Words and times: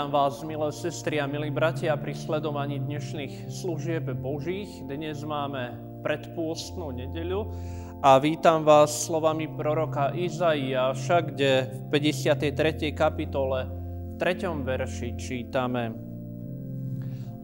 Vítam 0.00 0.16
vás, 0.16 0.40
milé 0.40 0.72
sestry 0.72 1.20
a 1.20 1.28
milí 1.28 1.52
bratia, 1.52 1.92
pri 1.92 2.16
sledovaní 2.16 2.80
dnešných 2.80 3.52
služieb 3.52 4.08
Božích. 4.16 4.80
Dnes 4.88 5.20
máme 5.20 5.76
predpôstnú 6.00 6.88
nedeľu 6.88 7.52
a 8.00 8.16
vítam 8.16 8.64
vás 8.64 8.96
slovami 8.96 9.44
proroka 9.60 10.08
Izaiáša, 10.16 11.28
kde 11.28 11.68
v 11.92 12.00
53. 12.16 12.96
kapitole 12.96 13.68
v 13.68 14.12
3. 14.16 14.64
verši 14.64 15.20
čítame 15.20 15.92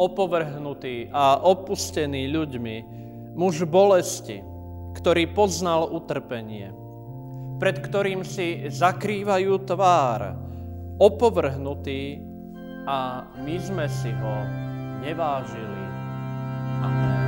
Opovrhnutý 0.00 1.12
a 1.12 1.36
opustený 1.44 2.32
ľuďmi, 2.32 2.76
muž 3.36 3.68
bolesti, 3.68 4.40
ktorý 4.96 5.28
poznal 5.36 5.92
utrpenie, 5.92 6.72
pred 7.60 7.84
ktorým 7.84 8.24
si 8.24 8.64
zakrývajú 8.72 9.60
tvár, 9.68 10.40
opovrhnutý 10.96 12.32
a 12.86 13.26
my 13.42 13.56
sme 13.58 13.86
si 13.90 14.14
ho 14.14 14.46
nevážili. 15.02 15.84
Amen. 16.86 17.25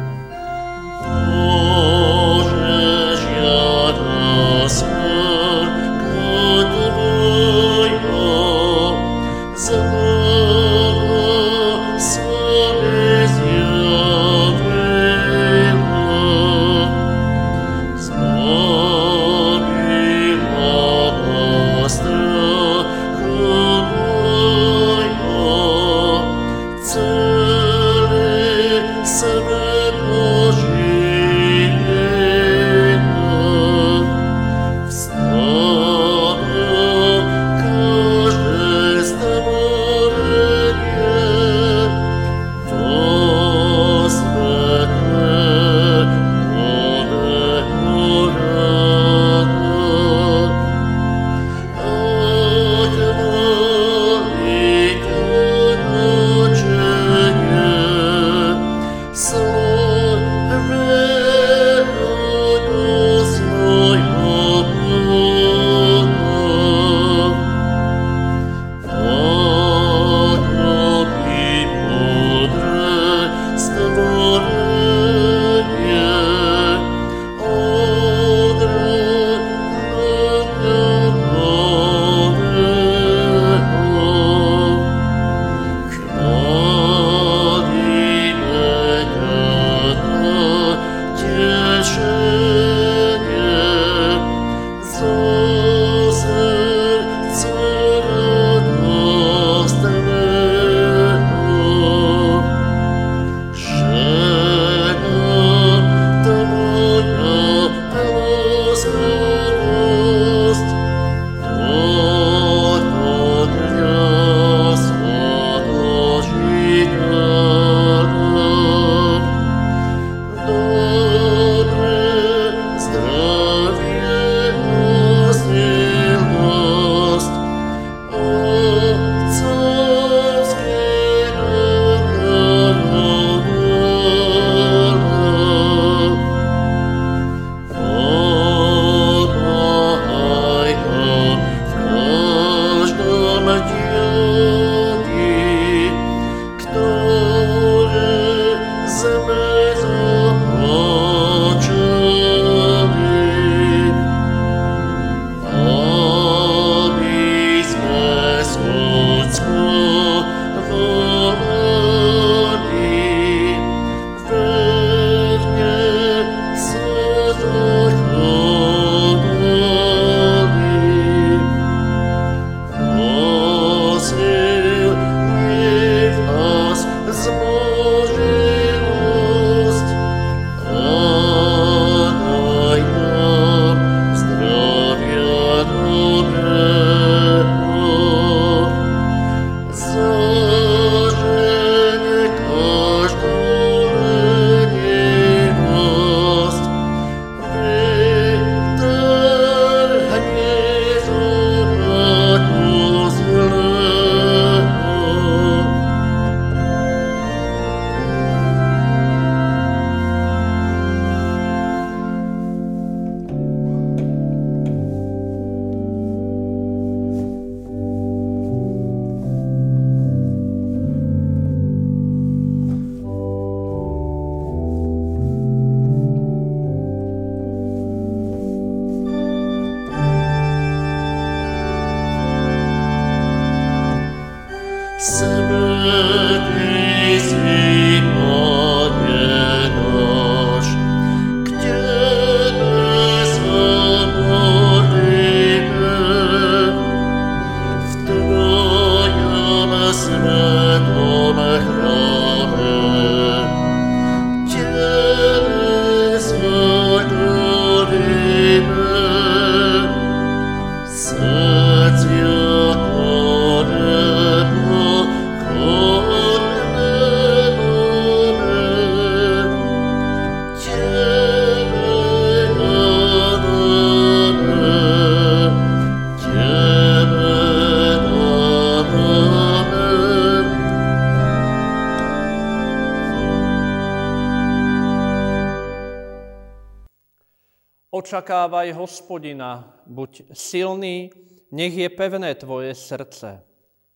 Očakávaj 288.28 288.76
hospodina, 288.76 289.64
buď 289.88 290.36
silný, 290.36 291.08
nech 291.48 291.72
je 291.72 291.88
pevné 291.88 292.36
tvoje 292.36 292.76
srdce. 292.76 293.40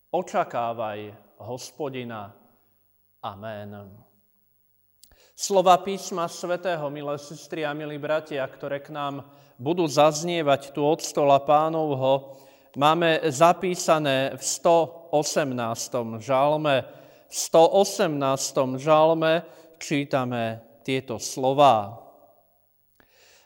Očakávaj 0.08 1.12
hospodina. 1.36 2.32
Amen. 3.20 3.92
Slova 5.36 5.76
písma 5.84 6.32
svätého, 6.32 6.80
milé 6.88 7.20
sestry 7.20 7.68
a 7.68 7.76
milí 7.76 8.00
bratia, 8.00 8.40
ktoré 8.48 8.80
k 8.80 8.88
nám 8.88 9.28
budú 9.60 9.84
zaznievať 9.84 10.72
tu 10.72 10.80
od 10.80 11.04
stola 11.04 11.36
pánovho, 11.36 12.40
máme 12.72 13.20
zapísané 13.28 14.32
v 14.32 14.40
118. 15.12 16.24
žalme. 16.24 16.88
V 17.28 17.34
118. 17.36 18.80
žalme 18.80 19.44
čítame 19.76 20.64
tieto 20.80 21.20
slova. 21.20 22.01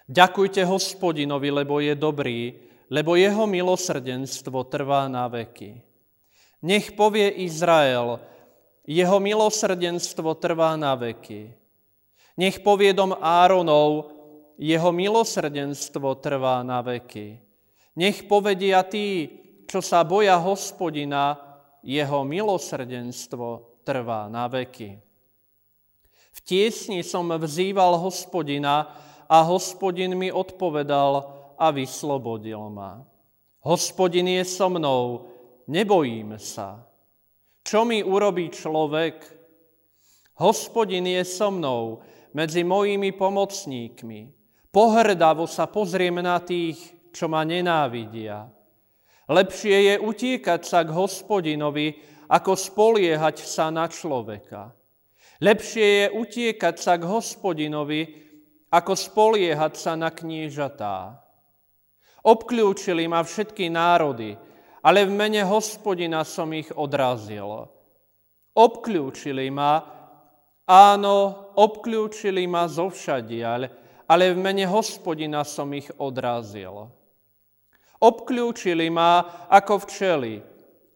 Ďakujte 0.06 0.62
hospodinovi, 0.62 1.50
lebo 1.50 1.82
je 1.82 1.94
dobrý, 1.98 2.54
lebo 2.90 3.18
jeho 3.18 3.42
milosrdenstvo 3.50 4.62
trvá 4.70 5.10
na 5.10 5.26
veky. 5.26 5.82
Nech 6.62 6.94
povie 6.94 7.42
Izrael, 7.42 8.22
jeho 8.86 9.18
milosrdenstvo 9.18 10.38
trvá 10.38 10.78
na 10.78 10.94
veky. 10.94 11.50
Nech 12.38 12.62
povie 12.62 12.94
dom 12.94 13.18
Áronov, 13.18 14.14
jeho 14.56 14.94
milosrdenstvo 14.94 16.22
trvá 16.22 16.62
na 16.62 16.80
veky. 16.86 17.42
Nech 17.98 18.24
povedia 18.30 18.86
tí, 18.86 19.26
čo 19.66 19.82
sa 19.82 20.06
boja 20.06 20.38
hospodina, 20.38 21.34
jeho 21.82 22.22
milosrdenstvo 22.22 23.82
trvá 23.82 24.30
na 24.30 24.46
veky. 24.46 25.02
V 26.36 26.38
tiesni 26.44 27.00
som 27.02 27.26
vzýval 27.26 27.98
hospodina, 27.98 28.86
a 29.28 29.42
hospodin 29.42 30.14
mi 30.14 30.32
odpovedal 30.32 31.12
a 31.58 31.70
vyslobodil 31.70 32.70
ma. 32.70 33.02
Hospodin 33.66 34.28
je 34.28 34.44
so 34.46 34.70
mnou, 34.70 35.26
nebojím 35.66 36.38
sa. 36.38 36.86
Čo 37.66 37.82
mi 37.82 37.98
urobí 37.98 38.50
človek? 38.54 39.26
Hospodin 40.38 41.06
je 41.06 41.26
so 41.26 41.50
mnou 41.50 41.98
medzi 42.30 42.62
mojimi 42.62 43.10
pomocníkmi. 43.10 44.20
Pohrdavo 44.70 45.48
sa 45.48 45.66
pozriem 45.66 46.20
na 46.20 46.38
tých, 46.38 46.76
čo 47.10 47.26
ma 47.26 47.42
nenávidia. 47.42 48.44
Lepšie 49.26 49.76
je 49.90 49.94
utiekať 49.98 50.60
sa 50.62 50.86
k 50.86 50.94
hospodinovi, 50.94 51.96
ako 52.30 52.54
spoliehať 52.54 53.42
sa 53.42 53.72
na 53.72 53.90
človeka. 53.90 54.70
Lepšie 55.42 55.86
je 55.86 56.06
utiekať 56.14 56.76
sa 56.78 56.94
k 57.00 57.08
hospodinovi, 57.08 58.25
ako 58.70 58.92
spoliehať 58.98 59.74
sa 59.78 59.92
na 59.94 60.10
kniežatá. 60.10 61.20
Obklúčili 62.26 63.06
ma 63.06 63.22
všetky 63.22 63.70
národy, 63.70 64.34
ale 64.82 65.06
v 65.06 65.12
mene 65.14 65.42
hospodina 65.46 66.26
som 66.26 66.50
ich 66.50 66.70
odrazil. 66.74 67.70
Obklúčili 68.56 69.46
ma, 69.50 69.78
áno, 70.66 71.50
obklúčili 71.54 72.50
ma 72.50 72.66
zo 72.66 72.90
všadiaľ, 72.90 73.60
ale 74.10 74.24
v 74.34 74.38
mene 74.38 74.66
hospodina 74.66 75.46
som 75.46 75.70
ich 75.70 75.86
odrazil. 75.98 76.90
Obklúčili 78.02 78.90
ma 78.90 79.46
ako 79.46 79.86
včely, 79.86 80.42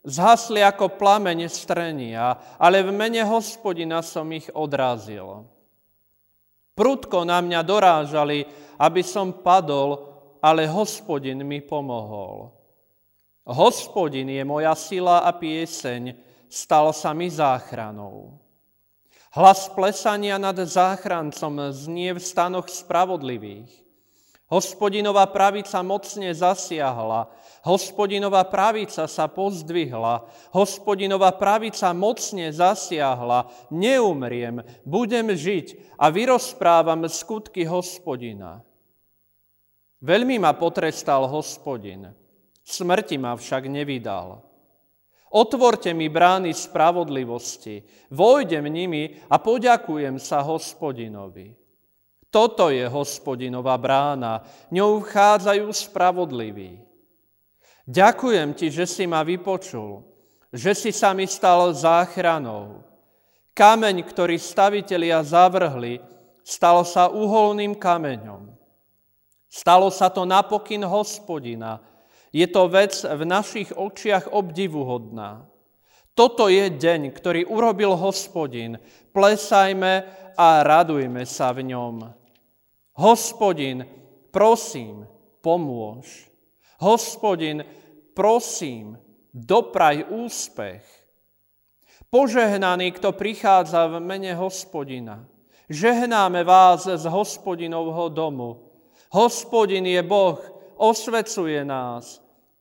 zhasli 0.03 0.67
ako 0.67 0.99
plameň 0.99 1.47
strenia, 1.47 2.59
ale 2.59 2.83
v 2.83 2.91
mene 2.91 3.23
hospodina 3.23 4.03
som 4.03 4.27
ich 4.35 4.51
odrazil. 4.51 5.47
Prudko 6.81 7.29
na 7.29 7.45
mňa 7.45 7.61
dorážali, 7.61 8.49
aby 8.81 9.05
som 9.05 9.45
padol, 9.45 10.01
ale 10.41 10.65
hospodin 10.65 11.45
mi 11.45 11.61
pomohol. 11.61 12.49
Hospodin 13.45 14.33
je 14.33 14.41
moja 14.49 14.73
sila 14.73 15.29
a 15.29 15.37
pieseň, 15.37 16.17
stal 16.49 16.97
sa 16.97 17.13
mi 17.13 17.29
záchranou. 17.29 18.41
Hlas 19.37 19.69
plesania 19.69 20.41
nad 20.41 20.57
záchrancom 20.57 21.69
znie 21.69 22.17
v 22.17 22.21
stanoch 22.25 22.73
spravodlivých. 22.73 23.69
Hospodinová 24.49 25.29
pravica 25.29 25.85
mocne 25.85 26.33
zasiahla, 26.33 27.29
Hospodinová 27.61 28.49
pravica 28.49 29.05
sa 29.05 29.29
pozdvihla, 29.29 30.25
hospodinová 30.57 31.29
pravica 31.37 31.93
mocne 31.93 32.49
zasiahla, 32.49 33.53
neumriem, 33.69 34.65
budem 34.89 35.37
žiť 35.37 35.97
a 36.01 36.09
vyrozprávam 36.09 37.05
skutky 37.05 37.69
hospodina. 37.69 38.65
Veľmi 40.01 40.41
ma 40.41 40.57
potrestal 40.57 41.29
hospodin, 41.29 42.09
smrti 42.65 43.21
ma 43.21 43.37
však 43.37 43.69
nevydal. 43.69 44.41
Otvorte 45.31 45.93
mi 45.93 46.09
brány 46.09 46.57
spravodlivosti, 46.57 47.85
vojdem 48.11 48.67
nimi 48.73 49.21
a 49.29 49.37
poďakujem 49.37 50.17
sa 50.17 50.41
hospodinovi. 50.41 51.55
Toto 52.33 52.73
je 52.73 52.89
hospodinová 52.89 53.77
brána, 53.77 54.41
ňou 54.73 55.05
vchádzajú 55.05 55.67
spravodliví. 55.71 56.90
Ďakujem 57.91 58.55
ti, 58.55 58.71
že 58.71 58.87
si 58.87 59.03
ma 59.11 59.27
vypočul, 59.27 60.07
že 60.55 60.79
si 60.79 60.95
sa 60.95 61.11
mi 61.11 61.27
stal 61.27 61.75
záchranou. 61.75 62.87
Kameň, 63.51 64.07
ktorý 64.07 64.39
stavitelia 64.39 65.19
zavrhli, 65.27 65.99
stalo 66.47 66.87
sa 66.87 67.11
uholným 67.11 67.75
kameňom. 67.75 68.47
Stalo 69.51 69.91
sa 69.91 70.07
to 70.07 70.23
napokyn 70.23 70.87
hospodina. 70.87 71.83
Je 72.31 72.47
to 72.47 72.71
vec 72.71 72.95
v 73.03 73.27
našich 73.27 73.75
očiach 73.75 74.31
obdivuhodná. 74.31 75.51
Toto 76.15 76.47
je 76.47 76.71
deň, 76.71 77.11
ktorý 77.11 77.43
urobil 77.51 77.99
hospodin. 77.99 78.79
Plesajme 79.11 80.07
a 80.39 80.63
radujme 80.63 81.27
sa 81.27 81.51
v 81.51 81.75
ňom. 81.75 82.07
Hospodin, 83.03 83.83
prosím, 84.31 85.11
pomôž. 85.43 86.31
Hospodin, 86.79 87.67
prosím, 88.15 88.99
dopraj 89.35 90.05
úspech. 90.11 90.83
Požehnaný, 92.11 92.91
kto 92.99 93.15
prichádza 93.15 93.87
v 93.87 94.03
mene 94.03 94.35
hospodina. 94.35 95.23
Žehnáme 95.71 96.43
vás 96.43 96.91
z 96.91 97.07
hospodinovho 97.07 98.11
domu. 98.11 98.67
Hospodin 99.15 99.87
je 99.87 100.03
Boh, 100.03 100.43
osvecuje 100.75 101.63
nás. 101.63 102.19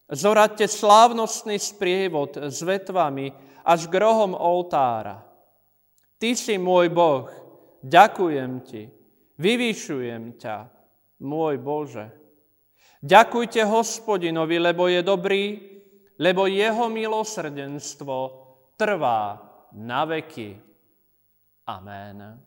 Zoradte 0.09 0.69
slávnostný 0.69 1.57
sprievod 1.57 2.37
s 2.37 2.61
vetvami 2.61 3.33
až 3.65 3.89
k 3.89 3.93
rohom 4.01 4.37
oltára. 4.37 5.25
Ty 6.17 6.35
si 6.35 6.57
môj 6.57 6.89
Boh, 6.93 7.29
ďakujem 7.81 8.51
ti, 8.65 8.91
vyvyšujem 9.37 10.35
ťa, 10.35 10.57
môj 11.23 11.55
Bože. 11.57 12.18
Ďakujte 12.99 13.63
hospodinovi, 13.63 14.59
lebo 14.59 14.91
je 14.91 14.99
dobrý, 14.99 15.43
lebo 16.19 16.51
jeho 16.51 16.91
milosrdenstvo 16.91 18.17
trvá 18.75 19.39
na 19.71 20.03
veky. 20.03 20.59
Amen. 21.63 22.43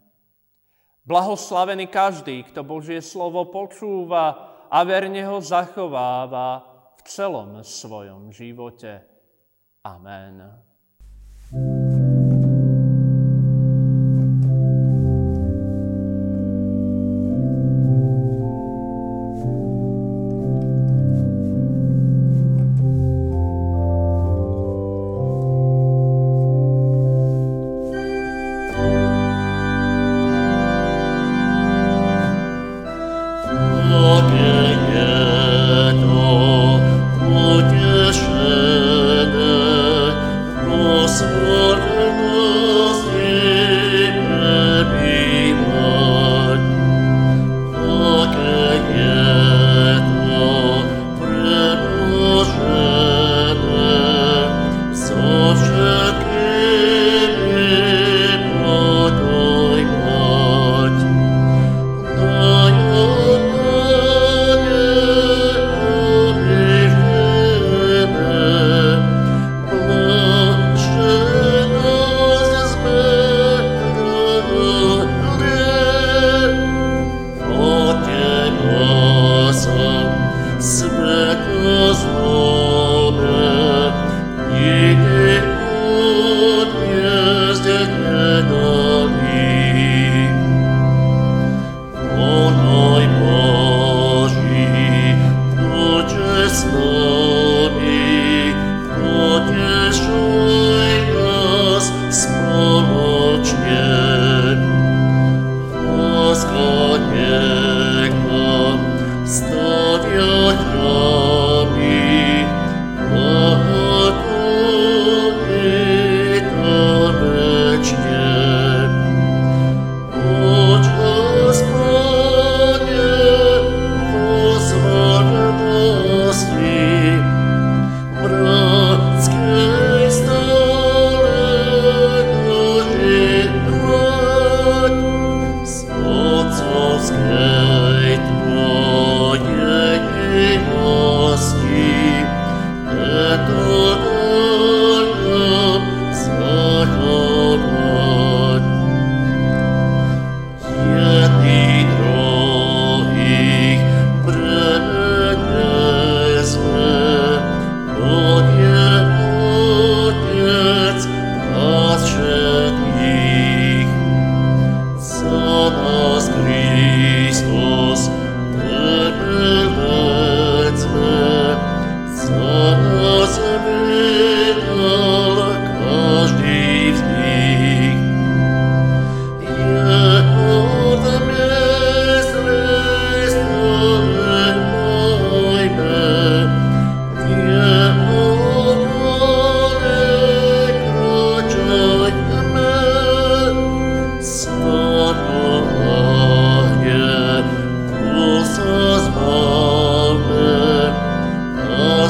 Blahoslavený 1.03 1.89
každý, 1.89 2.45
kto 2.53 2.63
Božie 2.63 3.01
slovo 3.01 3.49
počúva 3.49 4.53
a 4.69 4.79
verne 4.85 5.25
ho 5.25 5.41
zachováva 5.41 6.63
v 6.97 7.01
celom 7.09 7.65
svojom 7.65 8.31
živote. 8.31 9.03
Amen. 9.83 10.47
Sur 11.51 12.02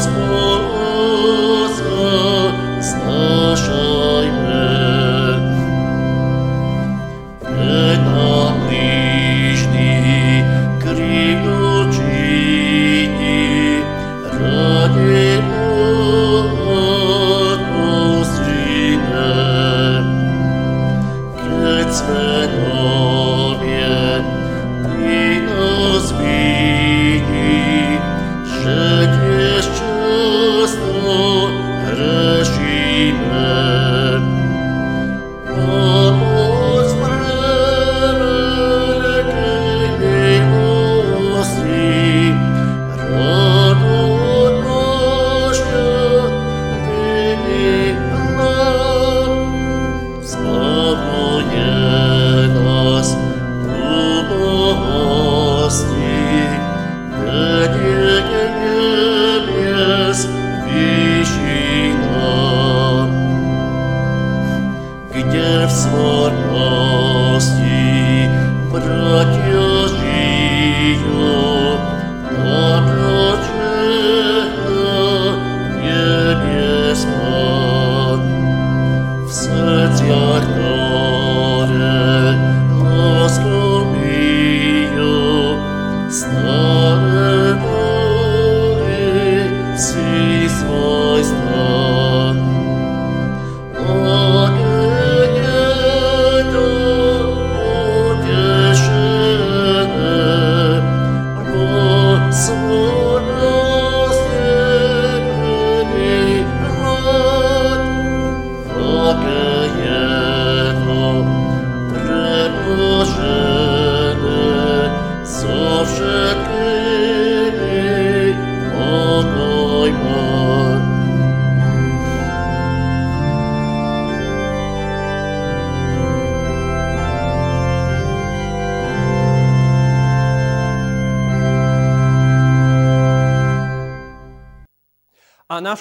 was. 0.06 0.41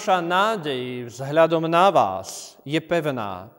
Naša 0.02 0.18
nádej 0.18 1.06
vzhľadom 1.14 1.70
na 1.70 1.86
vás 1.86 2.58
je 2.66 2.74
pevná, 2.82 3.54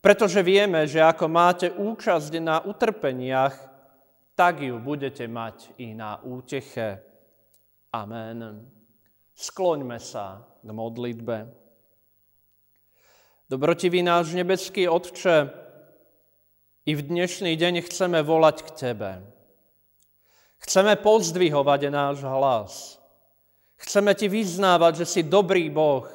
pretože 0.00 0.40
vieme, 0.40 0.88
že 0.88 1.04
ako 1.04 1.28
máte 1.28 1.68
účasť 1.68 2.32
na 2.40 2.64
utrpeniach, 2.64 3.52
tak 4.32 4.64
ju 4.64 4.80
budete 4.80 5.28
mať 5.28 5.76
i 5.84 5.92
na 5.92 6.16
úteche. 6.24 6.96
Amen. 7.92 8.64
Skloňme 9.36 10.00
sa 10.00 10.40
k 10.64 10.68
modlitbe. 10.72 11.52
Dobrotivý 13.52 14.00
náš 14.00 14.32
nebeský 14.32 14.88
Otče, 14.88 15.52
i 16.88 16.96
v 16.96 17.04
dnešný 17.04 17.52
deň 17.52 17.84
chceme 17.84 18.24
volať 18.24 18.64
k 18.64 18.68
Tebe. 18.80 19.20
Chceme 20.56 20.96
pozdvihovať 20.96 21.92
náš 21.92 22.24
hlas. 22.24 23.01
Chceme 23.82 24.14
ti 24.14 24.30
vyznávať, 24.30 25.02
že 25.02 25.06
si 25.06 25.20
dobrý 25.26 25.66
Boh 25.66 26.06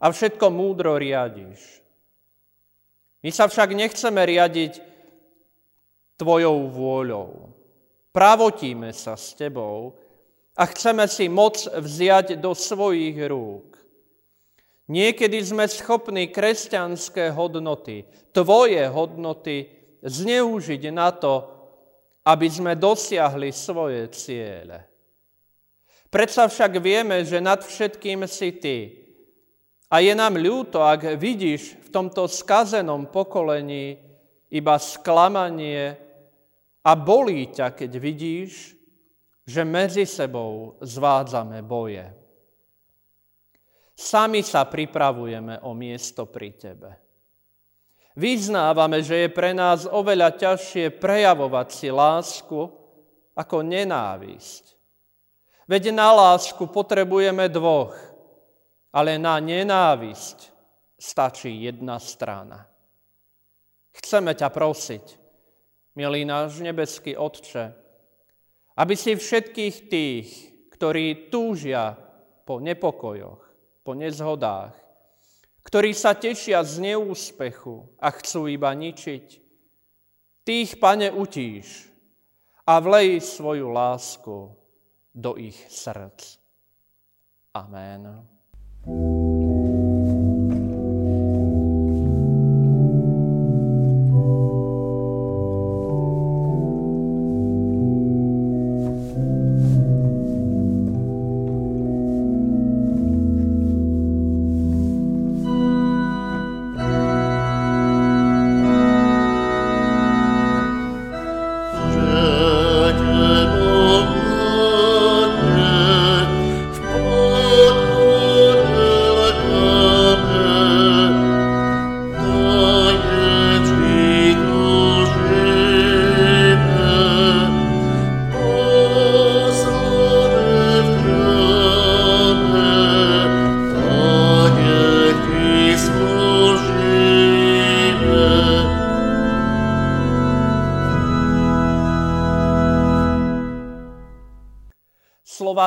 a 0.00 0.08
všetko 0.08 0.48
múdro 0.48 0.96
riadiš. 0.96 1.84
My 3.20 3.30
sa 3.30 3.46
však 3.46 3.76
nechceme 3.76 4.18
riadiť 4.18 4.80
tvojou 6.16 6.72
vôľou. 6.72 7.52
Pravotíme 8.10 8.90
sa 8.96 9.14
s 9.14 9.36
tebou 9.36 9.94
a 10.56 10.64
chceme 10.68 11.04
si 11.08 11.28
moc 11.28 11.64
vziať 11.68 12.40
do 12.40 12.56
svojich 12.56 13.16
rúk. 13.28 13.76
Niekedy 14.90 15.38
sme 15.40 15.64
schopní 15.68 16.28
kresťanské 16.28 17.32
hodnoty, 17.32 18.04
tvoje 18.34 18.82
hodnoty, 18.90 19.70
zneužiť 20.02 20.82
na 20.90 21.14
to, 21.14 21.46
aby 22.26 22.46
sme 22.50 22.74
dosiahli 22.74 23.54
svoje 23.54 24.10
ciele. 24.10 24.91
Predsa 26.12 26.44
však 26.44 26.76
vieme, 26.76 27.24
že 27.24 27.40
nad 27.40 27.64
všetkým 27.64 28.28
si 28.28 28.52
ty. 28.60 28.78
A 29.88 30.04
je 30.04 30.12
nám 30.12 30.36
ľúto, 30.36 30.84
ak 30.84 31.16
vidíš 31.16 31.80
v 31.84 31.88
tomto 31.88 32.28
skazenom 32.28 33.08
pokolení 33.08 33.96
iba 34.52 34.76
sklamanie 34.76 35.96
a 36.84 36.92
bolí 36.92 37.48
ťa, 37.48 37.72
keď 37.72 37.92
vidíš, 37.96 38.76
že 39.48 39.64
medzi 39.64 40.04
sebou 40.04 40.76
zvádzame 40.84 41.64
boje. 41.64 42.04
Sami 43.96 44.44
sa 44.44 44.68
pripravujeme 44.68 45.64
o 45.64 45.72
miesto 45.72 46.28
pri 46.28 46.50
tebe. 46.56 46.90
Vyznávame, 48.20 49.00
že 49.00 49.24
je 49.24 49.28
pre 49.32 49.56
nás 49.56 49.88
oveľa 49.88 50.36
ťažšie 50.36 50.92
prejavovať 51.00 51.68
si 51.72 51.88
lásku 51.88 52.60
ako 53.32 53.56
nenávisť. 53.64 54.81
Veď 55.72 55.88
na 55.88 56.12
lásku 56.12 56.68
potrebujeme 56.68 57.48
dvoch, 57.48 57.96
ale 58.92 59.16
na 59.16 59.40
nenávisť 59.40 60.52
stačí 61.00 61.64
jedna 61.64 61.96
strana. 61.96 62.68
Chceme 63.96 64.36
ťa 64.36 64.52
prosiť, 64.52 65.16
milý 65.96 66.28
náš 66.28 66.60
nebeský 66.60 67.16
Otče, 67.16 67.72
aby 68.76 68.92
si 68.92 69.16
všetkých 69.16 69.76
tých, 69.88 70.28
ktorí 70.76 71.32
túžia 71.32 71.96
po 72.44 72.60
nepokojoch, 72.60 73.40
po 73.80 73.96
nezhodách, 73.96 74.76
ktorí 75.64 75.96
sa 75.96 76.12
tešia 76.12 76.60
z 76.68 76.92
neúspechu 76.92 77.88
a 77.96 78.12
chcú 78.12 78.44
iba 78.44 78.68
ničiť, 78.76 79.26
tých, 80.44 80.76
pane, 80.76 81.08
utíš 81.08 81.88
a 82.68 82.76
vlej 82.76 83.24
svoju 83.24 83.72
lásku 83.72 84.60
do 85.14 85.36
ich 85.36 85.66
srdc. 85.68 86.38
Amen. 87.52 88.26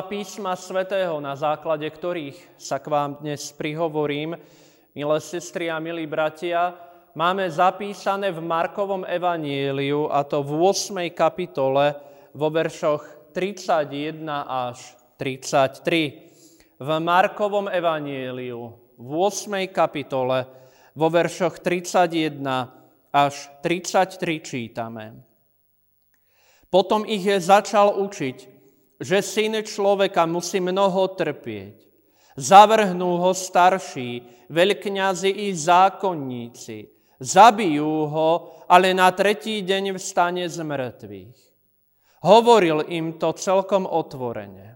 Písma 0.06 0.54
svätého, 0.54 1.18
na 1.18 1.34
základe 1.34 1.90
ktorých 1.90 2.62
sa 2.62 2.78
k 2.78 2.94
vám 2.94 3.26
dnes 3.26 3.50
prihovorím, 3.58 4.38
milé 4.94 5.18
sestry 5.18 5.74
a 5.74 5.82
milí 5.82 6.06
bratia, 6.06 6.78
máme 7.18 7.50
zapísané 7.50 8.30
v 8.30 8.46
Markovom 8.46 9.02
evanieliu, 9.02 10.14
a 10.14 10.22
to 10.22 10.46
v 10.46 10.70
8. 10.70 11.10
kapitole, 11.10 11.98
vo 12.38 12.48
veršoch 12.54 13.34
31 13.34 14.30
až 14.46 14.94
33. 15.18 16.78
V 16.78 16.90
Markovom 17.02 17.66
evanieliu 17.66 18.62
v 18.96 19.12
8. 19.12 19.68
kapitole 19.74 20.46
vo 20.96 21.08
veršoch 21.10 21.60
31 21.60 22.46
až 23.10 23.50
33 23.60 24.22
čítame. 24.40 25.18
Potom 26.70 27.08
ich 27.08 27.24
začal 27.40 27.96
učiť, 27.96 28.55
že 29.00 29.20
syn 29.20 29.60
človeka 29.64 30.24
musí 30.24 30.64
mnoho 30.64 31.12
trpieť. 31.16 31.84
Zavrhnú 32.36 33.24
ho 33.24 33.32
starší, 33.32 34.24
veľkňazi 34.52 35.32
i 35.48 35.56
zákonníci. 35.56 36.78
Zabijú 37.16 38.12
ho, 38.12 38.32
ale 38.68 38.92
na 38.92 39.08
tretí 39.16 39.64
deň 39.64 39.96
vstane 39.96 40.44
z 40.52 40.60
mŕtvych. 40.60 41.40
Hovoril 42.28 42.84
im 42.92 43.16
to 43.16 43.32
celkom 43.38 43.88
otvorene. 43.88 44.76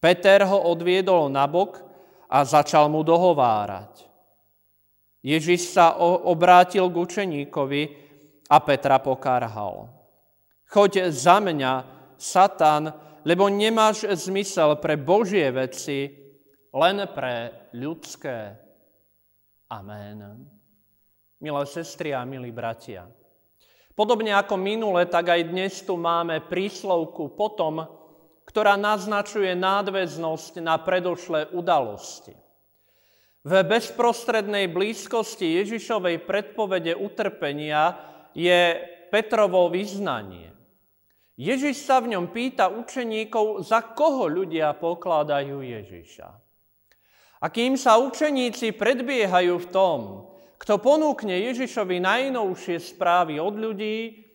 Peter 0.00 0.48
ho 0.48 0.58
odviedol 0.72 1.28
na 1.28 1.44
bok 1.44 1.82
a 2.32 2.42
začal 2.48 2.88
mu 2.88 3.04
dohovárať. 3.04 4.08
Ježiš 5.22 5.76
sa 5.76 5.94
obrátil 6.02 6.88
k 6.90 6.98
učeníkovi 6.98 7.82
a 8.50 8.56
Petra 8.58 8.98
pokarhal. 8.98 9.92
Choď 10.66 11.12
za 11.14 11.38
mňa, 11.38 11.72
Satan, 12.18 12.90
lebo 13.22 13.46
nemáš 13.46 14.06
zmysel 14.06 14.78
pre 14.82 14.98
Božie 14.98 15.50
veci, 15.54 16.10
len 16.72 17.06
pre 17.10 17.68
ľudské. 17.76 18.56
Amen. 19.70 20.46
Milé 21.42 21.62
sestry 21.66 22.14
a 22.14 22.22
milí 22.22 22.54
bratia, 22.54 23.08
podobne 23.98 24.30
ako 24.36 24.54
minule, 24.54 25.10
tak 25.10 25.34
aj 25.34 25.50
dnes 25.50 25.82
tu 25.82 25.98
máme 25.98 26.44
príslovku 26.46 27.34
potom, 27.34 27.82
ktorá 28.46 28.78
naznačuje 28.78 29.54
nádväznosť 29.58 30.62
na 30.62 30.78
predošlé 30.78 31.50
udalosti. 31.56 32.36
V 33.42 33.52
bezprostrednej 33.66 34.70
blízkosti 34.70 35.58
Ježišovej 35.58 36.22
predpovede 36.22 36.94
utrpenia 36.94 37.98
je 38.38 38.78
Petrovo 39.10 39.66
vyznanie. 39.66 40.51
Ježiš 41.40 41.88
sa 41.88 42.04
v 42.04 42.12
ňom 42.12 42.28
pýta 42.28 42.68
učeníkov, 42.68 43.64
za 43.64 43.80
koho 43.96 44.28
ľudia 44.28 44.76
pokladajú 44.76 45.64
Ježiša. 45.64 46.28
A 47.42 47.46
kým 47.48 47.80
sa 47.80 47.96
učeníci 47.96 48.76
predbiehajú 48.76 49.56
v 49.56 49.70
tom, 49.72 50.00
kto 50.60 50.78
ponúkne 50.78 51.34
Ježišovi 51.50 51.98
najnovšie 52.04 52.76
správy 52.78 53.40
od 53.40 53.56
ľudí, 53.58 54.28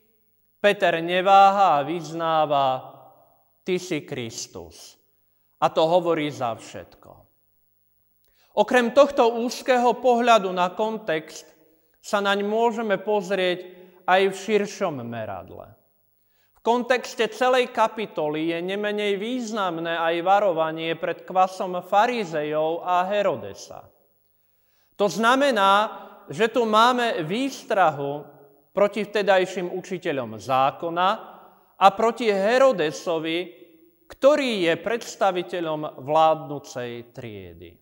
Peter 0.57 0.99
neváha 0.99 1.79
a 1.79 1.85
vyznáva, 1.85 2.81
ty 3.61 3.77
si 3.77 4.03
Kristus. 4.03 4.97
A 5.61 5.69
to 5.69 5.85
hovorí 5.85 6.27
za 6.33 6.57
všetko. 6.57 7.11
Okrem 8.57 8.89
tohto 8.89 9.37
úzkeho 9.37 10.01
pohľadu 10.01 10.49
na 10.49 10.73
kontext 10.73 11.45
sa 12.01 12.25
naň 12.25 12.41
môžeme 12.41 12.97
pozrieť 12.97 13.69
aj 14.09 14.21
v 14.33 14.35
širšom 14.35 15.05
meradle 15.05 15.76
kontexte 16.67 17.31
celej 17.31 17.71
kapitoly 17.71 18.51
je 18.51 18.59
nemenej 18.59 19.15
významné 19.15 19.95
aj 19.95 20.19
varovanie 20.19 20.99
pred 20.99 21.23
kvasom 21.23 21.79
farizejov 21.79 22.83
a 22.83 23.07
Herodesa. 23.07 23.87
To 24.99 25.07
znamená, 25.07 26.03
že 26.27 26.51
tu 26.51 26.67
máme 26.67 27.23
výstrahu 27.23 28.19
proti 28.75 29.07
vtedajším 29.07 29.71
učiteľom 29.71 30.35
zákona 30.35 31.09
a 31.79 31.87
proti 31.95 32.27
Herodesovi, 32.27 33.39
ktorý 34.11 34.67
je 34.67 34.73
predstaviteľom 34.75 36.03
vládnucej 36.03 37.15
triedy. 37.15 37.79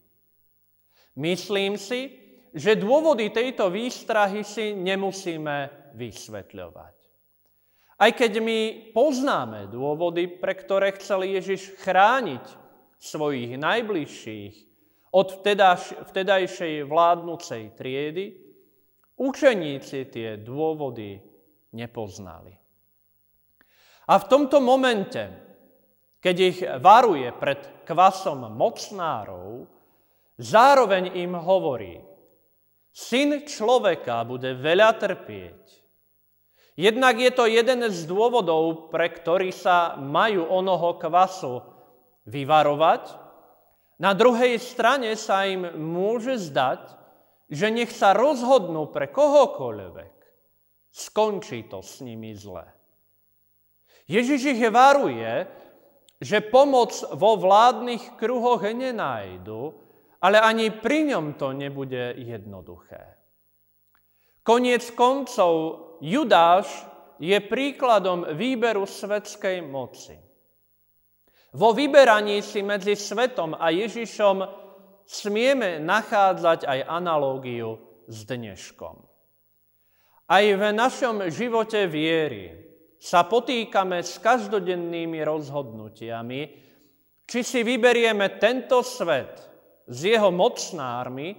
Myslím 1.17 1.73
si, 1.81 2.21
že 2.53 2.77
dôvody 2.77 3.33
tejto 3.33 3.73
výstrahy 3.73 4.45
si 4.45 4.77
nemusíme 4.77 5.89
vysvetľovať. 5.97 6.94
Aj 7.95 8.11
keď 8.11 8.43
my 8.43 8.59
poznáme 8.91 9.71
dôvody, 9.71 10.27
pre 10.27 10.51
ktoré 10.51 10.91
chcel 10.99 11.23
Ježiš 11.23 11.79
chrániť 11.79 12.43
svojich 12.99 13.55
najbližších 13.55 14.53
od 15.15 15.27
vtedajšej 16.11 16.83
vládnucej 16.83 17.71
triedy, 17.79 18.35
učeníci 19.15 20.11
tie 20.11 20.35
dôvody 20.35 21.23
nepoznali. 21.71 22.51
A 24.11 24.19
v 24.19 24.25
tomto 24.27 24.59
momente, 24.59 25.23
keď 26.19 26.35
ich 26.35 26.59
varuje 26.83 27.31
pred 27.31 27.87
kvasom 27.87 28.43
mocnárov, 28.51 29.75
Zároveň 30.35 31.15
im 31.15 31.31
hovorí, 31.39 31.95
syn 32.91 33.47
človeka 33.47 34.27
bude 34.27 34.51
veľa 34.59 34.99
trpieť. 34.99 35.84
Jednak 36.75 37.15
je 37.15 37.31
to 37.31 37.47
jeden 37.47 37.87
z 37.87 38.03
dôvodov, 38.03 38.91
pre 38.91 39.07
ktorý 39.07 39.55
sa 39.55 39.95
majú 39.95 40.43
onoho 40.51 40.99
kvasu 40.99 41.63
vyvarovať. 42.27 43.03
Na 44.03 44.11
druhej 44.11 44.59
strane 44.59 45.15
sa 45.15 45.47
im 45.47 45.71
môže 45.79 46.35
zdať, 46.35 46.83
že 47.47 47.71
nech 47.71 47.95
sa 47.95 48.11
rozhodnú 48.11 48.91
pre 48.91 49.07
kohokoľvek. 49.07 50.15
Skončí 50.91 51.71
to 51.71 51.79
s 51.79 52.03
nimi 52.03 52.35
zle. 52.35 52.67
Ježiš 54.11 54.59
ich 54.59 54.63
varuje, 54.67 55.47
že 56.19 56.43
pomoc 56.43 56.91
vo 57.15 57.39
vládnych 57.39 58.19
kruhoch 58.19 58.67
nenájdu, 58.67 59.75
ale 60.19 60.43
ani 60.43 60.75
pri 60.75 61.15
ňom 61.15 61.39
to 61.39 61.55
nebude 61.55 62.19
jednoduché. 62.19 63.15
Koniec 64.45 64.91
koncov 64.93 65.84
Judáš 66.03 66.67
je 67.19 67.37
príkladom 67.39 68.35
výberu 68.35 68.83
svetskej 68.83 69.63
moci. 69.63 70.15
Vo 71.55 71.71
vyberaní 71.71 72.43
si 72.43 72.59
medzi 72.59 72.99
svetom 72.99 73.55
a 73.55 73.71
Ježišom 73.71 74.43
smieme 75.07 75.79
nachádzať 75.79 76.67
aj 76.67 76.79
analógiu 76.83 77.79
s 78.11 78.27
dneškom. 78.27 78.95
Aj 80.25 80.45
v 80.45 80.63
našom 80.73 81.29
živote 81.31 81.85
viery 81.85 82.51
sa 82.97 83.23
potýkame 83.29 84.01
s 84.01 84.17
každodennými 84.17 85.21
rozhodnutiami, 85.21 86.41
či 87.23 87.39
si 87.45 87.61
vyberieme 87.61 88.41
tento 88.41 88.81
svet, 88.81 89.37
s 89.85 89.97
jeho 90.01 90.33
mocnármi, 90.33 91.29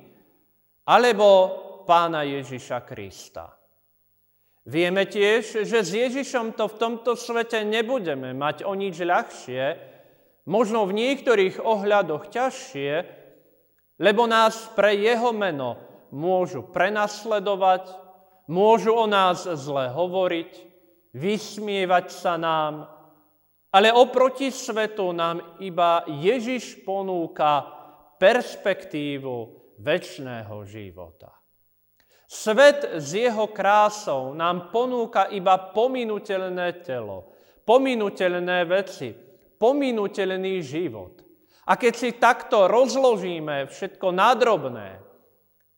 alebo 0.86 1.26
pána 1.82 2.22
Ježiša 2.22 2.86
Krista. 2.86 3.55
Vieme 4.66 5.06
tiež, 5.06 5.62
že 5.62 5.78
s 5.78 5.90
Ježišom 5.94 6.58
to 6.58 6.66
v 6.66 6.78
tomto 6.82 7.14
svete 7.14 7.62
nebudeme 7.62 8.34
mať 8.34 8.66
o 8.66 8.74
nič 8.74 8.98
ľahšie, 8.98 9.64
možno 10.50 10.90
v 10.90 10.96
niektorých 10.98 11.62
ohľadoch 11.62 12.26
ťažšie, 12.34 12.92
lebo 14.02 14.26
nás 14.26 14.66
pre 14.74 14.98
jeho 14.98 15.30
meno 15.30 15.78
môžu 16.10 16.66
prenasledovať, 16.66 17.94
môžu 18.50 18.90
o 18.90 19.06
nás 19.06 19.46
zle 19.46 19.86
hovoriť, 19.86 20.50
vysmievať 21.14 22.06
sa 22.10 22.34
nám, 22.34 22.90
ale 23.70 23.94
oproti 23.94 24.50
svetu 24.50 25.14
nám 25.14 25.62
iba 25.62 26.02
Ježiš 26.10 26.82
ponúka 26.82 27.70
perspektívu 28.18 29.34
väčšného 29.78 30.56
života. 30.66 31.35
Svet 32.26 32.98
s 32.98 33.14
jeho 33.14 33.46
krásou 33.54 34.34
nám 34.34 34.74
ponúka 34.74 35.30
iba 35.30 35.54
pominutelné 35.58 36.82
telo, 36.82 37.30
pominutelné 37.62 38.66
veci, 38.66 39.14
pominutelný 39.58 40.58
život. 40.58 41.22
A 41.66 41.78
keď 41.78 41.94
si 41.94 42.10
takto 42.18 42.66
rozložíme 42.66 43.70
všetko 43.70 44.10
nadrobné, 44.10 44.98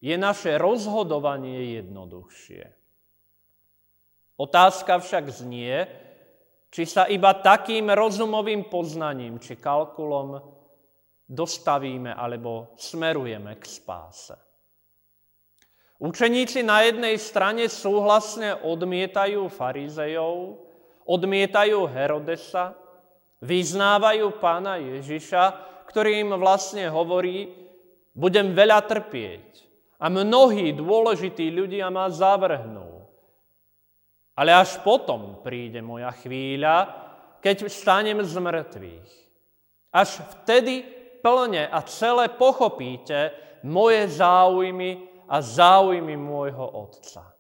je 0.00 0.16
naše 0.16 0.56
rozhodovanie 0.56 1.80
jednoduchšie. 1.80 2.64
Otázka 4.38 5.02
však 5.02 5.24
znie, 5.28 5.74
či 6.70 6.86
sa 6.86 7.08
iba 7.10 7.34
takým 7.34 7.90
rozumovým 7.92 8.68
poznaním 8.70 9.40
či 9.40 9.56
kalkulom 9.58 10.38
dostavíme 11.28 12.14
alebo 12.14 12.72
smerujeme 12.78 13.56
k 13.60 13.64
spáse. 13.66 14.47
Učeníci 15.98 16.62
na 16.62 16.86
jednej 16.86 17.18
strane 17.18 17.66
súhlasne 17.66 18.54
odmietajú 18.62 19.50
farizejov, 19.50 20.62
odmietajú 21.02 21.90
Herodesa, 21.90 22.78
vyznávajú 23.42 24.38
pána 24.38 24.78
Ježiša, 24.78 25.44
ktorý 25.90 26.22
im 26.22 26.38
vlastne 26.38 26.86
hovorí, 26.86 27.50
budem 28.14 28.54
veľa 28.54 28.86
trpieť 28.86 29.66
a 29.98 30.06
mnohí 30.06 30.70
dôležití 30.78 31.50
ľudia 31.50 31.90
ma 31.90 32.06
zavrhnú. 32.06 33.02
Ale 34.38 34.54
až 34.54 34.78
potom 34.86 35.42
príde 35.42 35.82
moja 35.82 36.14
chvíľa, 36.14 36.94
keď 37.42 37.66
vstanem 37.66 38.22
z 38.22 38.38
mŕtvych. 38.38 39.10
Až 39.90 40.22
vtedy 40.22 40.86
plne 41.18 41.66
a 41.66 41.82
celé 41.82 42.30
pochopíte 42.30 43.34
moje 43.66 44.06
záujmy 44.14 45.17
a 45.28 45.36
záujmy 45.44 46.16
môjho 46.16 46.64
Otca. 46.64 47.36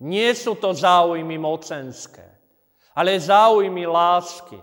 Nie 0.00 0.32
sú 0.32 0.56
to 0.56 0.72
záujmy 0.72 1.36
mocenské, 1.36 2.24
ale 2.96 3.20
záujmy 3.20 3.84
lásky. 3.84 4.56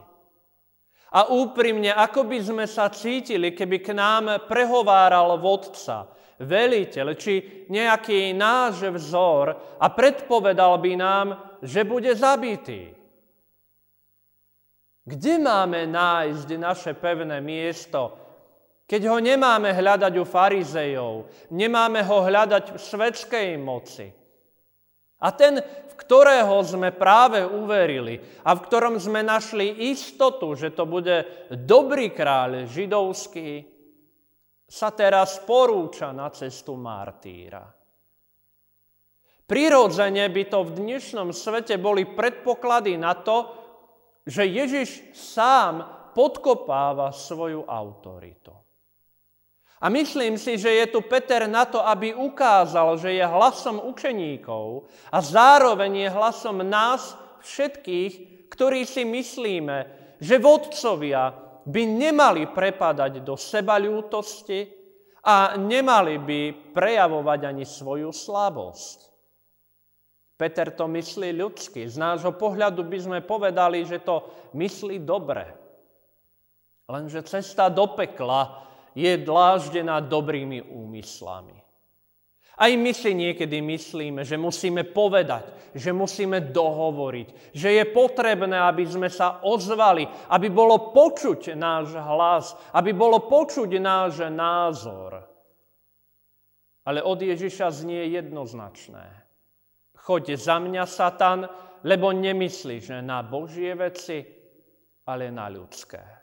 A 1.13 1.30
úprimne, 1.32 1.93
ako 1.93 2.28
by 2.28 2.39
sme 2.41 2.65
sa 2.67 2.89
cítili, 2.91 3.54
keby 3.54 3.80
k 3.80 3.96
nám 3.96 4.50
prehováral 4.50 5.39
vodca, 5.39 6.10
veliteľ 6.41 7.08
či 7.15 7.65
nejaký 7.70 8.36
náš 8.36 8.86
vzor 8.91 9.78
a 9.80 9.86
predpovedal 9.88 10.78
by 10.78 10.93
nám, 10.98 11.28
že 11.63 11.88
bude 11.88 12.12
zabitý. 12.13 12.93
Kde 15.08 15.34
máme 15.39 15.88
nájsť 15.88 16.50
naše 16.60 16.91
pevné 17.00 17.39
miesto, 17.39 18.27
keď 18.88 19.02
ho 19.12 19.19
nemáme 19.19 19.76
hľadať 19.76 20.13
u 20.15 20.23
farizejov, 20.23 21.13
nemáme 21.52 22.00
ho 22.08 22.23
hľadať 22.23 22.63
v 22.71 22.80
svetskej 22.80 23.50
moci. 23.60 24.08
A 25.19 25.28
ten, 25.36 25.60
v 25.60 25.93
ktorého 26.00 26.56
sme 26.63 26.95
práve 26.95 27.43
uverili 27.43 28.15
a 28.47 28.56
v 28.56 28.63
ktorom 28.63 28.95
sme 28.95 29.28
našli 29.28 29.91
istotu, 29.91 30.56
že 30.56 30.71
to 30.71 30.88
bude 30.88 31.28
dobrý 31.52 32.15
kráľ 32.15 32.63
židovský, 32.71 33.67
sa 34.67 34.91
teraz 34.95 35.43
porúča 35.43 36.15
na 36.15 36.32
cestu 36.32 36.80
martýra. 36.80 37.67
Prirodzene 39.47 40.28
by 40.28 40.43
to 40.52 40.60
v 40.63 40.76
dnešnom 40.76 41.32
svete 41.32 41.80
boli 41.80 42.04
predpoklady 42.04 43.00
na 43.00 43.15
to, 43.15 43.47
že 44.28 44.43
Ježiš 44.43 45.15
sám 45.15 45.88
podkopáva 46.12 47.15
svoju 47.15 47.63
autoritu. 47.63 48.67
A 49.78 49.94
myslím 49.94 50.42
si, 50.42 50.58
že 50.58 50.74
je 50.74 50.86
tu 50.90 51.06
Peter 51.06 51.46
na 51.46 51.62
to, 51.70 51.78
aby 51.78 52.10
ukázal, 52.18 52.98
že 52.98 53.13
je 53.13 53.22
hlasom 53.22 53.78
učeníkov 53.86 54.90
a 55.13 55.18
zároveň 55.22 56.10
je 56.10 56.10
hlasom 56.10 56.66
nás 56.66 57.13
všetkých, 57.46 58.13
ktorí 58.50 58.90
si 58.90 59.06
myslíme, 59.06 59.78
že 60.18 60.42
vodcovia 60.42 61.30
by 61.62 61.84
nemali 61.86 62.50
prepadať 62.50 63.22
do 63.22 63.38
sebalútosti 63.38 64.66
a 65.22 65.54
nemali 65.62 66.18
by 66.18 66.42
prejavovať 66.74 67.40
ani 67.46 67.66
svoju 67.68 68.10
slabosť. 68.10 68.98
Peter 70.38 70.74
to 70.74 70.86
myslí 70.90 71.34
ľudsky. 71.38 71.86
Z 71.86 71.98
nášho 71.98 72.34
pohľadu 72.34 72.86
by 72.86 72.98
sme 72.98 73.20
povedali, 73.26 73.86
že 73.86 74.02
to 74.02 74.26
myslí 74.58 75.06
dobre. 75.06 75.50
Lenže 76.88 77.26
cesta 77.26 77.70
do 77.70 77.94
pekla 77.94 78.67
je 78.98 79.14
dláždená 79.22 80.02
dobrými 80.02 80.66
úmyslami. 80.74 81.54
Aj 82.58 82.74
my 82.74 82.90
si 82.90 83.14
niekedy 83.14 83.62
myslíme, 83.62 84.26
že 84.26 84.34
musíme 84.34 84.82
povedať, 84.90 85.78
že 85.78 85.94
musíme 85.94 86.42
dohovoriť, 86.42 87.54
že 87.54 87.70
je 87.78 87.86
potrebné, 87.94 88.58
aby 88.58 88.82
sme 88.90 89.14
sa 89.14 89.46
ozvali, 89.46 90.10
aby 90.34 90.50
bolo 90.50 90.90
počuť 90.90 91.54
náš 91.54 91.94
hlas, 91.94 92.58
aby 92.74 92.98
bolo 92.98 93.30
počuť 93.30 93.78
náš 93.78 94.26
názor. 94.34 95.22
Ale 96.90 97.06
od 97.06 97.22
Ježiša 97.22 97.86
znie 97.86 98.18
jednoznačné. 98.18 99.06
Choď 99.94 100.34
za 100.34 100.58
mňa, 100.58 100.84
Satan, 100.90 101.46
lebo 101.86 102.10
nemyslíš 102.10 103.06
na 103.06 103.22
Božie 103.22 103.78
veci, 103.78 104.26
ale 105.06 105.30
na 105.30 105.46
ľudské. 105.46 106.17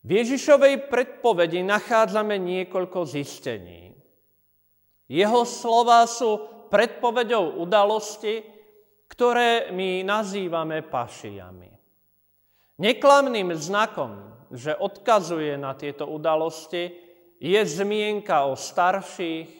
V 0.00 0.10
Ježišovej 0.16 0.88
predpovedi 0.88 1.60
nachádzame 1.60 2.40
niekoľko 2.40 3.04
zistení. 3.04 3.92
Jeho 5.10 5.44
slova 5.44 6.08
sú 6.08 6.40
predpovedou 6.72 7.60
udalosti, 7.60 8.40
ktoré 9.10 9.68
my 9.74 10.00
nazývame 10.06 10.80
pašijami. 10.86 11.68
Neklamným 12.80 13.52
znakom, 13.52 14.40
že 14.48 14.72
odkazuje 14.72 15.60
na 15.60 15.76
tieto 15.76 16.08
udalosti, 16.08 16.96
je 17.36 17.60
zmienka 17.60 18.48
o 18.48 18.56
starších, 18.56 19.50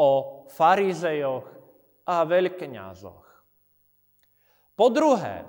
o 0.00 0.44
farizejoch 0.48 1.44
a 2.08 2.24
veľkňazoch. 2.24 3.26
Po 4.72 4.86
druhé, 4.88 5.44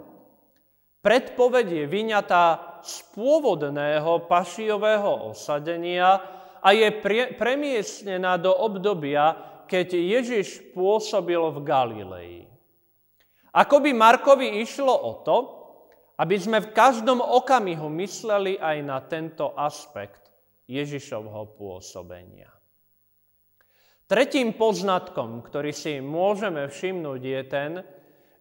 predpoveď 0.99 1.67
je 1.71 1.85
vyňatá 1.87 2.72
z 2.83 2.99
pôvodného 3.15 4.27
pašiového 4.27 5.31
osadenia 5.31 6.19
a 6.59 6.69
je 6.75 6.91
pre, 6.99 7.33
premiestnená 7.39 8.35
do 8.35 8.51
obdobia, 8.51 9.35
keď 9.65 9.95
Ježiš 9.95 10.75
pôsobil 10.75 11.39
v 11.39 11.59
Galilei. 11.63 12.35
Ako 13.55 13.79
by 13.79 13.91
Markovi 13.95 14.59
išlo 14.59 14.91
o 14.91 15.11
to, 15.23 15.37
aby 16.19 16.35
sme 16.37 16.61
v 16.61 16.73
každom 16.75 17.23
okamihu 17.23 17.89
mysleli 17.97 18.59
aj 18.59 18.77
na 18.85 18.99
tento 19.01 19.55
aspekt 19.57 20.29
Ježišovho 20.69 21.57
pôsobenia. 21.57 22.53
Tretím 24.03 24.53
poznatkom, 24.53 25.41
ktorý 25.41 25.71
si 25.73 25.97
môžeme 26.03 26.69
všimnúť, 26.69 27.21
je 27.23 27.41
ten, 27.49 27.71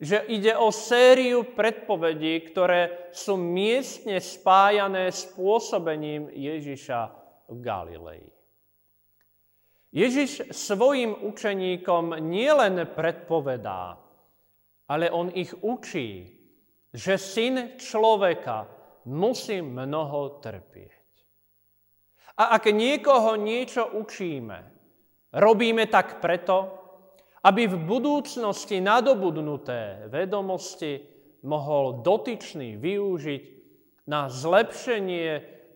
že 0.02 0.18
ide 0.26 0.58
o 0.58 0.74
sériu 0.74 1.54
predpovedí, 1.54 2.50
ktoré 2.50 3.14
sú 3.14 3.38
miestne 3.38 4.18
spájané 4.18 5.14
s 5.14 5.30
pôsobením 5.30 6.26
Ježiša 6.26 7.00
v 7.46 7.58
Galilei. 7.62 8.26
Ježiš 9.94 10.50
svojim 10.50 11.14
učeníkom 11.14 12.18
nielen 12.18 12.82
predpovedá, 12.90 13.94
ale 14.90 15.06
on 15.06 15.30
ich 15.30 15.54
učí, 15.62 16.26
že 16.90 17.14
syn 17.14 17.78
človeka 17.78 18.66
musí 19.06 19.62
mnoho 19.62 20.42
trpieť. 20.42 20.98
A 22.42 22.58
ak 22.58 22.74
niekoho 22.74 23.38
niečo 23.38 23.86
učíme, 23.86 24.58
robíme 25.30 25.86
tak 25.86 26.18
preto, 26.18 26.81
aby 27.42 27.66
v 27.66 27.76
budúcnosti 27.82 28.78
nadobudnuté 28.78 30.06
vedomosti 30.06 31.02
mohol 31.42 32.06
dotyčný 32.06 32.78
využiť 32.78 33.42
na 34.06 34.30
zlepšenie 34.30 35.30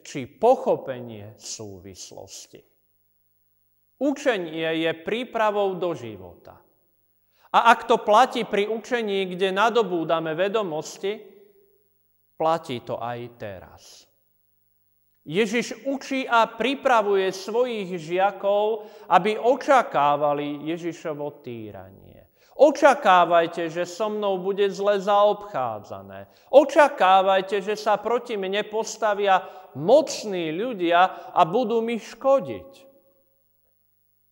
či 0.06 0.30
pochopenie 0.30 1.34
súvislosti. 1.34 2.62
Učenie 3.98 4.86
je 4.86 4.92
prípravou 5.02 5.74
do 5.74 5.90
života. 5.96 6.54
A 7.50 7.72
ak 7.74 7.90
to 7.90 7.98
platí 7.98 8.46
pri 8.46 8.70
učení, 8.70 9.26
kde 9.26 9.50
nadobúdame 9.50 10.38
vedomosti, 10.38 11.18
platí 12.38 12.84
to 12.86 13.00
aj 13.00 13.18
teraz. 13.40 14.05
Ježiš 15.26 15.82
učí 15.90 16.22
a 16.22 16.46
pripravuje 16.46 17.34
svojich 17.34 17.98
žiakov, 17.98 18.86
aby 19.10 19.34
očakávali 19.34 20.70
Ježišovo 20.70 21.42
týranie. 21.42 22.30
Očakávajte, 22.56 23.68
že 23.68 23.84
so 23.84 24.08
mnou 24.08 24.40
bude 24.40 24.64
zle 24.72 24.96
zaobchádzané. 24.96 26.30
Očakávajte, 26.48 27.60
že 27.60 27.76
sa 27.76 28.00
proti 28.00 28.38
mne 28.40 28.64
postavia 28.64 29.44
mocní 29.76 30.56
ľudia 30.56 31.34
a 31.36 31.42
budú 31.44 31.84
mi 31.84 32.00
škodiť. 32.00 32.86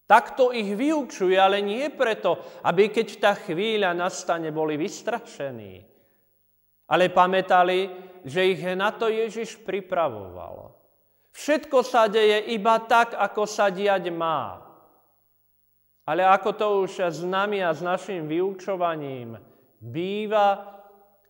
Takto 0.08 0.56
ich 0.56 0.72
vyučuje, 0.72 1.36
ale 1.36 1.60
nie 1.60 1.90
preto, 1.92 2.40
aby 2.64 2.88
keď 2.88 3.08
tá 3.20 3.32
chvíľa 3.36 3.92
nastane, 3.92 4.52
boli 4.54 4.80
vystrašení. 4.80 5.84
Ale 6.88 7.08
pamätali, 7.12 7.88
že 8.24 8.40
ich 8.44 8.60
na 8.76 8.92
to 8.92 9.08
Ježiš 9.08 9.60
pripravovalo. 9.64 10.73
Všetko 11.34 11.82
sa 11.82 12.06
deje 12.06 12.54
iba 12.54 12.78
tak, 12.86 13.18
ako 13.18 13.42
sa 13.42 13.66
diať 13.66 14.06
má. 14.14 14.62
Ale 16.06 16.22
ako 16.22 16.50
to 16.54 16.66
už 16.86 17.10
s 17.10 17.20
nami 17.26 17.58
a 17.58 17.74
s 17.74 17.82
našim 17.82 18.30
vyučovaním 18.30 19.34
býva, 19.82 20.78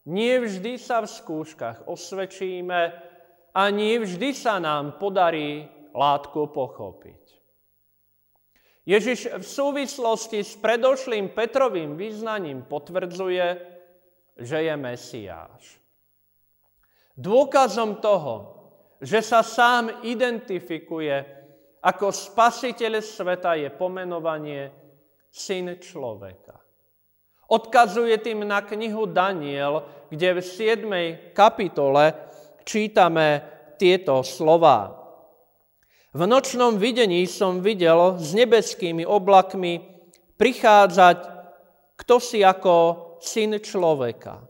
nie 0.04 0.36
vždy 0.44 0.76
sa 0.76 1.00
v 1.00 1.08
skúškach 1.08 1.88
osvedčíme 1.88 2.80
a 3.56 3.62
nie 3.72 3.96
vždy 3.96 4.36
sa 4.36 4.60
nám 4.60 5.00
podarí 5.00 5.64
látku 5.96 6.52
pochopiť. 6.52 7.22
Ježiš 8.84 9.40
v 9.40 9.46
súvislosti 9.46 10.44
s 10.44 10.60
predošlým 10.60 11.32
Petrovým 11.32 11.96
význaním 11.96 12.68
potvrdzuje, 12.68 13.46
že 14.36 14.58
je 14.68 14.74
Mesiáš. 14.76 15.80
Dôkazom 17.16 18.04
toho, 18.04 18.53
že 19.00 19.20
sa 19.22 19.42
sám 19.42 20.04
identifikuje 20.06 21.14
ako 21.84 22.08
spasiteľ 22.08 23.04
sveta 23.04 23.60
je 23.60 23.68
pomenovanie 23.68 24.72
syn 25.28 25.76
človeka. 25.76 26.56
Odkazuje 27.52 28.16
tým 28.24 28.48
na 28.48 28.64
knihu 28.64 29.04
Daniel, 29.04 29.84
kde 30.08 30.40
v 30.40 30.40
7. 30.40 31.36
kapitole 31.36 32.16
čítame 32.64 33.44
tieto 33.76 34.24
slova. 34.24 34.96
V 36.16 36.24
nočnom 36.24 36.80
videní 36.80 37.28
som 37.28 37.60
videl 37.60 38.16
s 38.16 38.32
nebeskými 38.32 39.04
oblakmi 39.04 39.82
prichádzať 40.40 41.34
kto 41.94 42.16
si 42.18 42.42
ako 42.42 42.74
syn 43.22 43.58
človeka. 43.62 44.42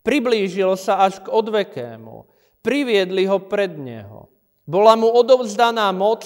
Priblížil 0.00 0.80
sa 0.80 1.04
až 1.04 1.20
k 1.20 1.28
odvekému 1.28 2.29
Priviedli 2.60 3.24
ho 3.24 3.40
pred 3.40 3.72
neho. 3.76 4.28
Bola 4.68 4.94
mu 4.94 5.08
odovzdaná 5.08 5.88
moc 5.96 6.22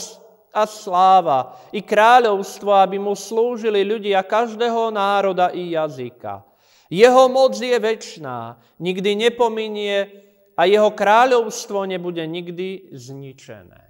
a 0.54 0.66
sláva 0.66 1.58
i 1.74 1.82
kráľovstvo, 1.82 2.70
aby 2.70 2.98
mu 2.98 3.18
slúžili 3.18 3.82
ľudia 3.82 4.22
každého 4.22 4.94
národa 4.94 5.50
i 5.50 5.74
jazyka. 5.74 6.46
Jeho 6.92 7.26
moc 7.26 7.58
je 7.58 7.74
väčšiná, 7.74 8.60
nikdy 8.78 9.30
nepominie 9.30 10.10
a 10.54 10.66
jeho 10.70 10.94
kráľovstvo 10.94 11.82
nebude 11.88 12.22
nikdy 12.22 12.94
zničené. 12.94 13.82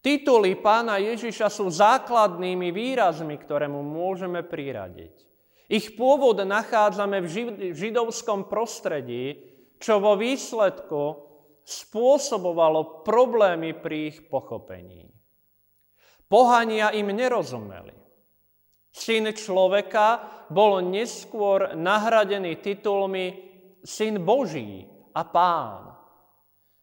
Tituly 0.00 0.56
pána 0.56 0.96
Ježiša 0.96 1.52
sú 1.52 1.68
základnými 1.68 2.72
výrazmi, 2.72 3.36
ktoré 3.36 3.68
mu 3.68 3.84
môžeme 3.84 4.40
priradiť. 4.40 5.12
Ich 5.70 5.92
pôvod 5.94 6.40
nachádzame 6.40 7.20
v 7.20 7.28
židovskom 7.76 8.48
prostredí, 8.48 9.49
čo 9.80 9.96
vo 9.96 10.14
výsledku 10.14 11.02
spôsobovalo 11.64 13.00
problémy 13.00 13.72
pri 13.80 14.12
ich 14.12 14.28
pochopení. 14.28 15.08
Pohania 16.28 16.92
im 16.94 17.10
nerozumeli. 17.10 17.96
Syn 18.90 19.32
človeka 19.32 20.20
bol 20.50 20.82
neskôr 20.82 21.74
nahradený 21.78 22.60
titulmi 22.60 23.26
Syn 23.80 24.20
Boží 24.22 24.84
a 25.16 25.22
Pán. 25.24 25.90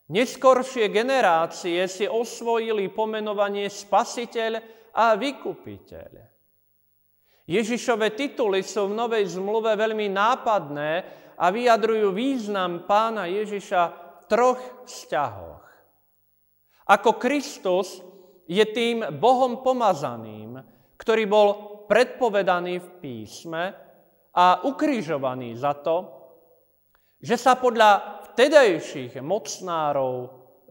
Neskoršie 0.07 0.87
generácie 0.87 1.83
si 1.91 2.07
osvojili 2.07 2.87
pomenovanie 2.95 3.67
Spasiteľ 3.67 4.51
a 4.95 5.19
Vykupiteľ. 5.19 6.11
Ježišové 7.47 8.15
tituly 8.15 8.63
sú 8.63 8.91
v 8.91 8.97
Novej 8.99 9.35
zmluve 9.35 9.71
veľmi 9.75 10.07
nápadné 10.11 10.91
a 11.37 11.45
vyjadrujú 11.53 12.09
význam 12.11 12.89
pána 12.89 13.29
Ježiša 13.29 13.81
v 13.93 13.97
troch 14.25 14.61
vzťahoch. 14.89 15.63
Ako 16.87 17.21
Kristus 17.21 18.01
je 18.49 18.63
tým 18.65 19.05
Bohom 19.21 19.61
pomazaným, 19.61 20.57
ktorý 20.97 21.23
bol 21.29 21.47
predpovedaný 21.85 22.81
v 22.81 22.89
písme 22.99 23.63
a 24.33 24.65
ukrižovaný 24.65 25.53
za 25.55 25.77
to, 25.77 26.17
že 27.21 27.37
sa 27.37 27.57
podľa 27.57 28.23
vtedajších 28.33 29.17
mocnárov 29.21 30.15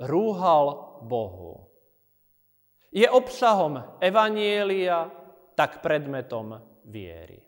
rúhal 0.07 0.67
Bohu. 1.03 1.67
Je 2.91 3.07
obsahom 3.07 4.01
Evanielia, 4.01 5.11
tak 5.57 5.85
predmetom 5.85 6.61
viery. 6.89 7.46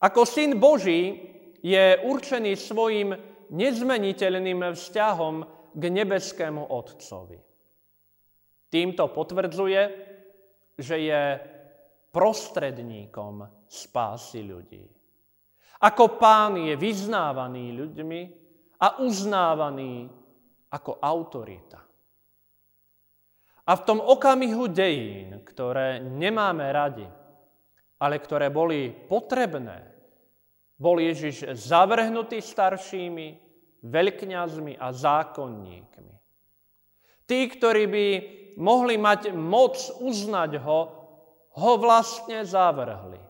Ako 0.00 0.24
syn 0.24 0.56
Boží 0.56 1.28
je 1.60 2.00
určený 2.00 2.56
svojim 2.56 3.12
nezmeniteľným 3.52 4.72
vzťahom 4.72 5.34
k 5.76 5.82
nebeskému 5.82 6.72
Otcovi. 6.72 7.36
Týmto 8.70 9.12
potvrdzuje, 9.12 9.82
že 10.78 10.96
je 10.96 11.22
prostredníkom 12.14 13.66
spásy 13.68 14.40
ľudí. 14.46 14.84
Ako 15.80 16.16
pán 16.16 16.56
je 16.60 16.74
vyznávaný 16.76 17.76
ľuďmi 17.76 18.20
a 18.80 19.04
uznávaný 19.04 20.08
ako 20.70 20.96
autorita. 21.02 21.80
A 23.66 23.72
v 23.76 23.84
tom 23.84 24.00
okamihu 24.00 24.66
dejín, 24.72 25.44
ktoré 25.44 26.00
nemáme 26.00 26.66
radi, 26.72 27.06
ale 28.00 28.16
ktoré 28.18 28.48
boli 28.48 28.90
potrebné, 28.90 29.89
bol 30.80 30.96
Ježiš 30.96 31.44
zavrhnutý 31.52 32.40
staršími, 32.40 33.36
veľkňazmi 33.84 34.80
a 34.80 34.88
zákonníkmi. 34.96 36.14
Tí, 37.28 37.38
ktorí 37.52 37.84
by 37.86 38.06
mohli 38.56 38.96
mať 38.96 39.36
moc 39.36 39.76
uznať 40.00 40.56
ho, 40.64 40.80
ho 41.60 41.72
vlastne 41.76 42.40
zavrhli. 42.42 43.20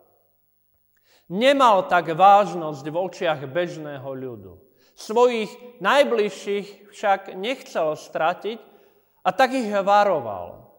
Nemal 1.30 1.86
tak 1.90 2.10
vážnosť 2.10 2.84
v 2.86 2.96
očiach 2.96 3.40
bežného 3.50 4.06
ľudu. 4.06 4.58
Svojich 4.94 5.50
najbližších 5.82 6.90
však 6.90 7.34
nechcel 7.38 7.94
stratiť 7.94 8.58
a 9.22 9.30
tak 9.30 9.54
ich 9.54 9.70
varoval. 9.70 10.70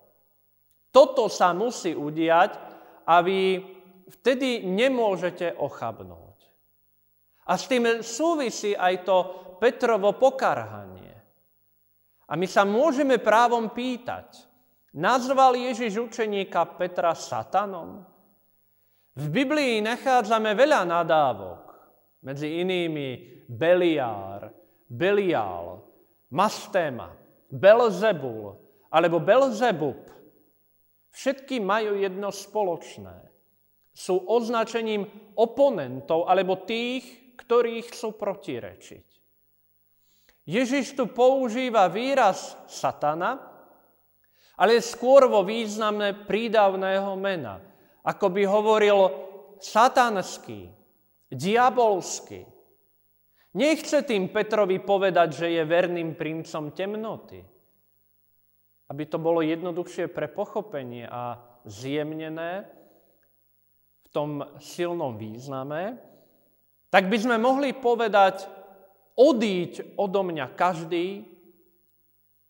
Toto 0.92 1.32
sa 1.32 1.56
musí 1.56 1.96
udiať 1.96 2.52
a 3.08 3.24
vy 3.24 3.64
vtedy 4.12 4.68
nemôžete 4.68 5.56
ochabnúť. 5.56 6.21
A 7.52 7.60
s 7.60 7.68
tým 7.68 8.00
súvisí 8.00 8.72
aj 8.72 9.04
to 9.04 9.18
Petrovo 9.60 10.16
pokarhanie. 10.16 11.12
A 12.32 12.40
my 12.40 12.48
sa 12.48 12.64
môžeme 12.64 13.20
právom 13.20 13.76
pýtať, 13.76 14.48
nazval 14.96 15.60
Ježiš 15.60 16.00
učeníka 16.00 16.64
Petra 16.80 17.12
satanom? 17.12 18.08
V 19.20 19.28
Biblii 19.28 19.84
nachádzame 19.84 20.56
veľa 20.56 20.88
nadávok, 20.88 21.62
medzi 22.24 22.64
inými 22.64 23.44
Beliár, 23.52 24.48
Belial, 24.88 25.84
Mastema, 26.32 27.12
Belzebul 27.52 28.56
alebo 28.88 29.20
Belzebub. 29.20 30.08
Všetky 31.12 31.60
majú 31.60 32.00
jedno 32.00 32.32
spoločné. 32.32 33.28
Sú 33.92 34.24
označením 34.24 35.04
oponentov 35.36 36.32
alebo 36.32 36.64
tých, 36.64 37.21
ktorí 37.42 37.82
chcú 37.90 38.14
protirečiť. 38.14 39.08
Ježiš 40.46 40.98
tu 40.98 41.10
používa 41.10 41.90
výraz 41.90 42.58
satana, 42.70 43.38
ale 44.58 44.78
skôr 44.82 45.26
vo 45.26 45.42
významné 45.42 46.26
prídavného 46.26 47.18
mena. 47.18 47.62
Ako 48.06 48.30
by 48.34 48.44
hovoril 48.46 49.00
satanský, 49.62 50.70
diabolský. 51.30 52.46
Nechce 53.58 54.02
tým 54.02 54.30
Petrovi 54.30 54.82
povedať, 54.82 55.46
že 55.46 55.48
je 55.54 55.64
verným 55.66 56.18
princom 56.18 56.74
temnoty. 56.74 57.42
Aby 58.90 59.04
to 59.08 59.18
bolo 59.22 59.46
jednoduchšie 59.46 60.10
pre 60.10 60.28
pochopenie 60.28 61.06
a 61.08 61.40
zjemnené 61.64 62.66
v 64.02 64.08
tom 64.12 64.44
silnom 64.60 65.16
význame, 65.16 66.11
tak 66.92 67.08
by 67.08 67.18
sme 67.18 67.40
mohli 67.40 67.72
povedať, 67.72 68.46
odíď 69.16 69.96
odo 69.96 70.28
mňa 70.28 70.52
každý, 70.60 71.24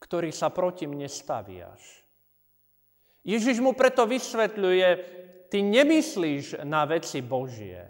ktorý 0.02 0.34
sa 0.34 0.50
proti 0.50 0.90
mne 0.90 1.06
staviaš. 1.06 2.02
Ježiš 3.22 3.62
mu 3.62 3.78
preto 3.78 4.10
vysvetľuje, 4.10 4.88
ty 5.54 5.62
nemyslíš 5.62 6.66
na 6.66 6.90
veci 6.90 7.22
Božie, 7.22 7.86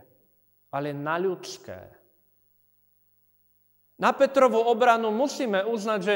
ale 0.76 0.92
na 0.92 1.16
ľudské. 1.16 1.80
Na 3.96 4.12
Petrovú 4.12 4.60
obranu 4.60 5.08
musíme 5.14 5.64
uznať, 5.64 6.00
že 6.04 6.16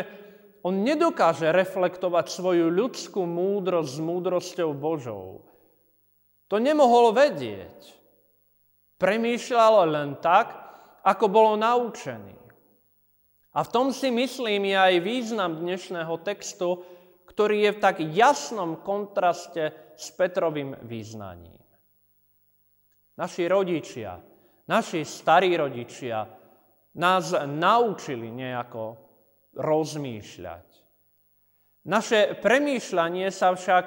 on 0.65 0.82
nedokáže 0.82 1.54
reflektovať 1.54 2.26
svoju 2.28 2.74
ľudskú 2.74 3.24
múdrosť 3.24 3.91
s 3.93 4.00
múdrosťou 4.02 4.74
Božou. 4.74 5.45
To 6.50 6.58
nemohol 6.58 7.13
vedieť. 7.13 8.04
Premýšľal 8.95 9.91
len 9.91 10.10
tak, 10.23 10.55
ako 11.03 11.25
bolo 11.27 11.53
naučený. 11.60 12.36
A 13.55 13.63
v 13.63 13.71
tom 13.71 13.91
si 13.95 14.12
myslím 14.12 14.71
je 14.71 14.77
aj 14.79 14.95
význam 15.03 15.51
dnešného 15.60 16.15
textu, 16.23 16.84
ktorý 17.27 17.67
je 17.67 17.71
v 17.75 17.81
tak 17.84 17.97
jasnom 18.15 18.79
kontraste 18.79 19.95
s 19.95 20.12
Petrovým 20.12 20.75
význaním. 20.88 21.55
Naši 23.15 23.47
rodičia, 23.47 24.19
naši 24.67 25.08
starí 25.08 25.55
rodičia, 25.55 26.27
nás 26.95 27.31
naučili 27.36 28.31
nejako 28.31 28.84
rozmýšľať. 29.55 30.67
Naše 31.86 32.39
premýšľanie 32.39 33.27
sa 33.31 33.55
však 33.55 33.86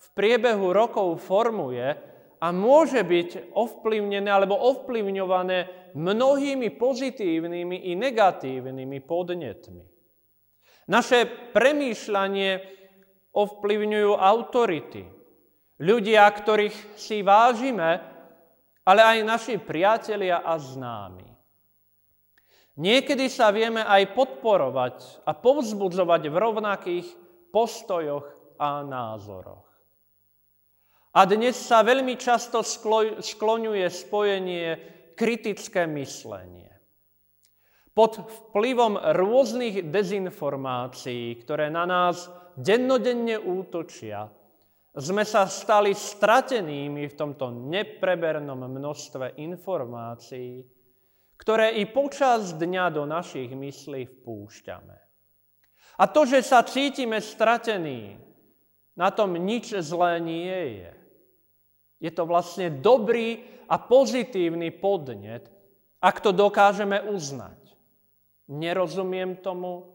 v 0.00 0.08
priebehu 0.14 0.70
rokov 0.70 1.18
formuje 1.18 2.09
a 2.40 2.46
môže 2.56 3.04
byť 3.04 3.52
ovplyvnené 3.52 4.32
alebo 4.32 4.56
ovplyvňované 4.56 5.92
mnohými 5.92 6.72
pozitívnymi 6.72 7.76
i 7.88 7.92
negatívnymi 7.92 8.98
podnetmi. 9.04 9.84
Naše 10.90 11.52
premýšľanie 11.54 12.50
ovplyvňujú 13.30 14.12
autority, 14.16 15.06
ľudia, 15.78 16.26
ktorých 16.26 16.98
si 16.98 17.22
vážime, 17.22 18.02
ale 18.82 19.00
aj 19.04 19.18
naši 19.22 19.54
priatelia 19.60 20.42
a 20.42 20.58
známi. 20.58 21.30
Niekedy 22.80 23.28
sa 23.28 23.52
vieme 23.54 23.84
aj 23.84 24.16
podporovať 24.16 25.28
a 25.28 25.36
povzbudzovať 25.36 26.22
v 26.32 26.36
rovnakých 26.40 27.06
postojoch 27.52 28.26
a 28.58 28.80
názoroch. 28.82 29.69
A 31.10 31.26
dnes 31.26 31.58
sa 31.58 31.82
veľmi 31.82 32.14
často 32.14 32.62
skloňuje 33.18 33.86
spojenie 33.90 34.66
kritické 35.18 35.82
myslenie. 35.90 36.70
Pod 37.90 38.22
vplyvom 38.22 38.94
rôznych 39.18 39.90
dezinformácií, 39.90 41.34
ktoré 41.42 41.66
na 41.66 41.82
nás 41.82 42.30
dennodenne 42.54 43.42
útočia, 43.42 44.30
sme 44.94 45.26
sa 45.26 45.50
stali 45.50 45.98
stratenými 45.98 47.10
v 47.10 47.14
tomto 47.18 47.50
neprebernom 47.50 48.70
množstve 48.70 49.42
informácií, 49.42 50.62
ktoré 51.34 51.82
i 51.82 51.90
počas 51.90 52.54
dňa 52.54 52.84
do 52.94 53.02
našich 53.02 53.50
myslí 53.50 54.22
vpúšťame. 54.22 54.96
A 55.98 56.04
to, 56.06 56.22
že 56.22 56.46
sa 56.46 56.62
cítime 56.62 57.18
stratení, 57.18 58.14
na 58.94 59.10
tom 59.10 59.34
nič 59.34 59.74
zlé 59.82 60.22
nie 60.22 60.86
je. 60.86 60.99
Je 62.00 62.08
to 62.08 62.24
vlastne 62.24 62.80
dobrý 62.80 63.44
a 63.68 63.76
pozitívny 63.76 64.72
podnet, 64.72 65.46
ak 66.00 66.24
to 66.24 66.32
dokážeme 66.32 66.96
uznať. 67.12 67.60
Nerozumiem 68.50 69.38
tomu, 69.38 69.86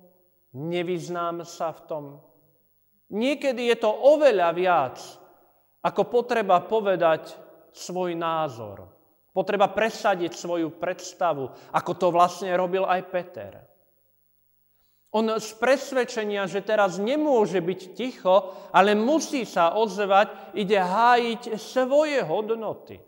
nevyznám 0.54 1.44
sa 1.44 1.74
v 1.76 1.82
tom. 1.90 2.04
Niekedy 3.12 3.74
je 3.74 3.78
to 3.82 3.92
oveľa 3.92 4.50
viac, 4.56 4.98
ako 5.84 6.02
potreba 6.08 6.62
povedať 6.64 7.36
svoj 7.76 8.16
názor. 8.16 8.88
Potreba 9.36 9.68
presadiť 9.68 10.32
svoju 10.32 10.80
predstavu, 10.80 11.52
ako 11.76 11.92
to 12.00 12.08
vlastne 12.14 12.50
robil 12.56 12.88
aj 12.88 13.02
Peter. 13.12 13.75
On 15.16 15.40
z 15.40 15.52
presvedčenia, 15.56 16.44
že 16.44 16.60
teraz 16.60 17.00
nemôže 17.00 17.64
byť 17.64 17.82
ticho, 17.96 18.52
ale 18.76 19.00
musí 19.00 19.48
sa 19.48 19.80
ozvať, 19.80 20.60
ide 20.60 20.76
hájiť 20.76 21.56
svoje 21.56 22.20
hodnoty. 22.20 23.00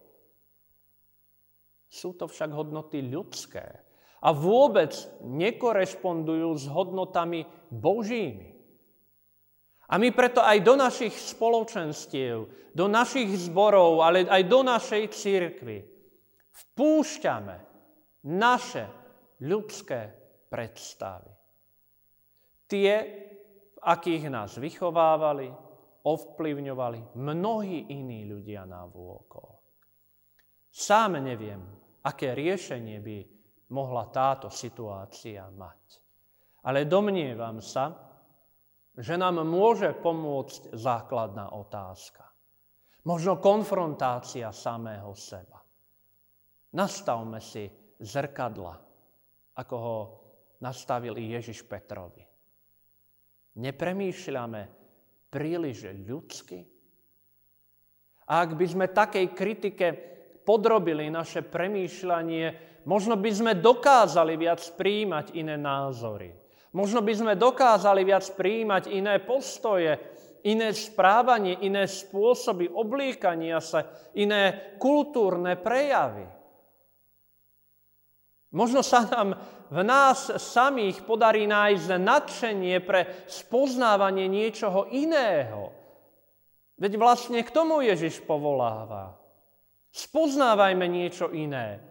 Sú 1.91 2.15
to 2.15 2.31
však 2.31 2.55
hodnoty 2.55 3.03
ľudské 3.03 3.83
a 4.23 4.31
vôbec 4.31 4.95
nekorešpondujú 5.19 6.49
s 6.55 6.65
hodnotami 6.71 7.43
Božími. 7.67 8.55
A 9.87 9.95
my 9.95 10.11
preto 10.11 10.43
aj 10.43 10.63
do 10.63 10.75
našich 10.75 11.15
spoločenstiev, 11.15 12.71
do 12.75 12.85
našich 12.91 13.31
zborov, 13.51 14.03
ale 14.03 14.27
aj 14.27 14.43
do 14.47 14.59
našej 14.63 15.03
církvy 15.11 15.79
vpúšťame 16.51 17.55
naše 18.27 18.83
ľudské 19.43 20.11
predstavy. 20.51 21.36
Tie, 22.67 22.93
akých 23.79 24.27
nás 24.27 24.59
vychovávali, 24.59 25.47
ovplyvňovali 26.03 27.15
mnohí 27.15 27.91
iní 27.91 28.27
ľudia 28.27 28.67
na 28.67 28.83
vôkol. 28.83 29.59
Sám 30.67 31.19
neviem, 31.23 31.63
aké 32.03 32.35
riešenie 32.35 32.99
by 32.99 33.17
mohla 33.71 34.07
táto 34.11 34.51
situácia 34.51 35.47
mať. 35.47 35.83
Ale 36.67 36.83
domnievam 36.83 37.63
sa, 37.63 37.95
že 38.97 39.15
nám 39.15 39.47
môže 39.47 39.95
pomôcť 39.95 40.75
základná 40.75 41.55
otázka. 41.55 42.27
Možno 43.07 43.39
konfrontácia 43.39 44.51
samého 44.51 45.15
seba. 45.15 45.63
Nastavme 46.75 47.39
si 47.39 47.71
zrkadla, 48.03 48.75
ako 49.55 49.75
ho 49.79 49.97
nastavil 50.59 51.15
Ježiš 51.15 51.63
Petrovi. 51.63 52.26
Nepremýšľame 53.57 54.61
príliš 55.33 55.89
ľudsky? 56.05 56.61
A 58.27 58.43
ak 58.45 58.53
by 58.53 58.65
sme 58.67 58.85
takej 58.91 59.33
kritike 59.33 59.87
podrobili 60.45 61.09
naše 61.09 61.41
premýšľanie, 61.41 62.45
možno 62.85 63.17
by 63.17 63.31
sme 63.33 63.53
dokázali 63.57 64.37
viac 64.37 64.61
príjmať 64.77 65.33
iné 65.35 65.55
názory. 65.57 66.31
Možno 66.75 67.01
by 67.01 67.13
sme 67.15 67.33
dokázali 67.33 68.05
viac 68.05 68.27
príjmať 68.37 68.93
iné 68.93 69.23
postoje, 69.23 69.97
iné 70.45 70.69
správanie, 70.75 71.65
iné 71.65 71.89
spôsoby 71.89 72.69
oblíkania 72.69 73.57
sa, 73.57 74.11
iné 74.13 74.75
kultúrne 74.77 75.57
prejavy. 75.57 76.27
Možno 78.53 78.85
sa 78.85 79.03
nám 79.03 79.35
v 79.67 79.79
nás 79.83 80.31
samých 80.39 81.03
podarí 81.03 81.43
nájsť 81.47 81.87
nadšenie 81.99 82.77
pre 82.83 83.27
spoznávanie 83.27 84.31
niečoho 84.31 84.87
iného. 84.91 85.71
Veď 86.77 86.95
vlastne 86.95 87.41
k 87.41 87.49
tomu 87.51 87.81
Ježiš 87.83 88.21
povoláva. 88.23 89.17
Spoznávajme 89.91 90.85
niečo 90.85 91.33
iné. 91.33 91.81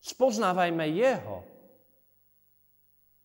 Spoznávajme 0.00 0.84
Jeho. 0.88 1.55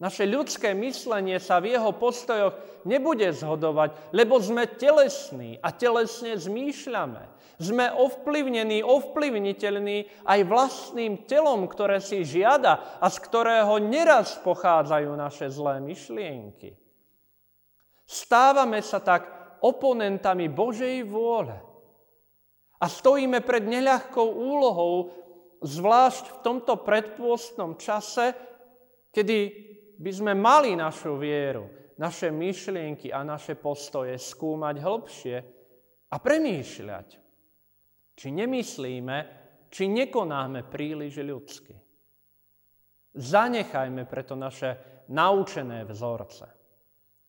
Naše 0.01 0.25
ľudské 0.25 0.73
myslenie 0.73 1.37
sa 1.37 1.61
v 1.61 1.77
jeho 1.77 1.93
postojoch 1.93 2.57
nebude 2.89 3.29
zhodovať, 3.37 4.09
lebo 4.17 4.41
sme 4.41 4.65
telesní 4.65 5.61
a 5.61 5.69
telesne 5.69 6.33
zmýšľame. 6.41 7.21
Sme 7.61 7.93
ovplyvnení, 7.93 8.81
ovplyvniteľní 8.81 10.25
aj 10.25 10.39
vlastným 10.49 11.29
telom, 11.29 11.69
ktoré 11.69 12.01
si 12.01 12.25
žiada 12.25 12.97
a 12.97 13.05
z 13.13 13.17
ktorého 13.21 13.77
neraz 13.77 14.41
pochádzajú 14.41 15.13
naše 15.13 15.53
zlé 15.53 15.77
myšlienky. 15.77 16.73
Stávame 18.09 18.81
sa 18.81 18.97
tak 18.97 19.29
oponentami 19.61 20.49
Božej 20.49 21.05
vôle. 21.05 21.53
A 22.81 22.89
stojíme 22.89 23.45
pred 23.45 23.69
neľahkou 23.69 24.25
úlohou, 24.25 25.13
zvlášť 25.61 26.25
v 26.25 26.37
tomto 26.41 26.81
predpôstnom 26.81 27.77
čase, 27.77 28.33
kedy 29.13 29.70
by 30.01 30.11
sme 30.11 30.33
mali 30.33 30.73
našu 30.73 31.13
vieru, 31.13 31.93
naše 32.01 32.33
myšlienky 32.33 33.13
a 33.13 33.21
naše 33.21 33.53
postoje 33.53 34.17
skúmať 34.17 34.75
hlbšie 34.81 35.37
a 36.09 36.15
premýšľať, 36.17 37.07
či 38.17 38.27
nemyslíme, 38.33 39.17
či 39.69 39.85
nekonáme 39.85 40.65
príliš 40.65 41.21
ľudsky. 41.21 41.77
Zanechajme 43.13 44.09
preto 44.09 44.33
naše 44.33 45.03
naučené 45.13 45.85
vzorce, 45.85 46.47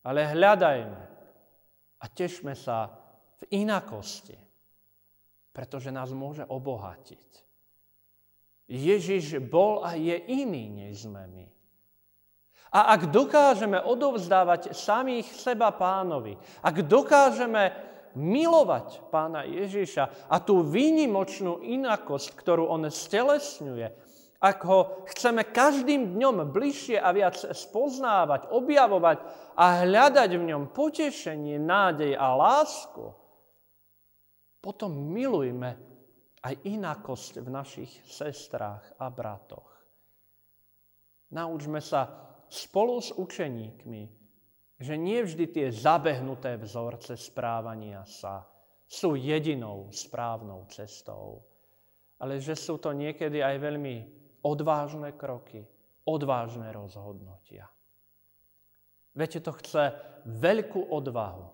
ale 0.09 0.33
hľadajme 0.33 1.03
a 2.01 2.05
tešme 2.09 2.57
sa 2.57 2.89
v 3.45 3.61
inakosti, 3.61 4.39
pretože 5.53 5.93
nás 5.93 6.09
môže 6.16 6.49
obohatiť. 6.49 7.29
Ježiš 8.73 9.37
bol 9.45 9.85
a 9.85 9.93
je 10.01 10.16
iný, 10.33 10.73
než 10.73 11.05
sme 11.05 11.29
my. 11.29 11.51
A 12.73 12.97
ak 12.97 13.12
dokážeme 13.12 13.77
odovzdávať 13.85 14.73
samých 14.73 15.29
seba 15.29 15.68
pánovi, 15.77 16.41
ak 16.64 16.81
dokážeme 16.89 17.68
milovať 18.16 19.12
pána 19.12 19.45
Ježiša 19.45 20.29
a 20.29 20.37
tú 20.41 20.64
výnimočnú 20.64 21.61
inakosť, 21.61 22.33
ktorú 22.33 22.68
on 22.73 22.89
stelesňuje, 22.89 23.93
ak 24.43 24.59
ho 24.66 25.07
chceme 25.07 25.47
každým 25.53 26.18
dňom 26.18 26.51
bližšie 26.51 26.99
a 26.99 27.14
viac 27.14 27.39
spoznávať, 27.39 28.51
objavovať 28.51 29.18
a 29.55 29.87
hľadať 29.87 30.31
v 30.35 30.47
ňom 30.51 30.62
potešenie, 30.75 31.62
nádej 31.62 32.18
a 32.18 32.35
lásku, 32.35 33.14
potom 34.59 34.91
milujme 35.12 35.79
aj 36.43 36.55
inakosť 36.66 37.39
v 37.39 37.49
našich 37.53 37.93
sestrách 38.09 38.83
a 38.99 39.07
bratoch. 39.12 39.70
Naučme 41.31 41.79
sa 41.79 42.32
spolu 42.53 43.00
s 43.00 43.16
učeníkmi, 43.16 44.03
že 44.76 44.94
nie 45.00 45.24
vždy 45.24 45.48
tie 45.48 45.66
zabehnuté 45.72 46.61
vzorce 46.61 47.16
správania 47.16 48.05
sa 48.05 48.44
sú 48.84 49.16
jedinou 49.16 49.88
správnou 49.88 50.68
cestou, 50.68 51.40
ale 52.20 52.36
že 52.44 52.53
sú 52.53 52.76
to 52.76 52.92
niekedy 52.92 53.40
aj 53.40 53.57
veľmi 53.57 53.96
odvážne 54.44 55.16
kroky, 55.16 55.64
odvážne 56.05 56.68
rozhodnutia. 56.68 57.72
Viete, 59.16 59.40
to 59.40 59.57
chce 59.57 59.96
veľkú 60.28 60.92
odvahu, 60.92 61.48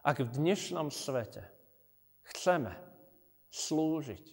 ak 0.00 0.24
v 0.24 0.30
dnešnom 0.32 0.88
svete 0.88 1.44
chceme 2.32 2.72
slúžiť 3.52 4.24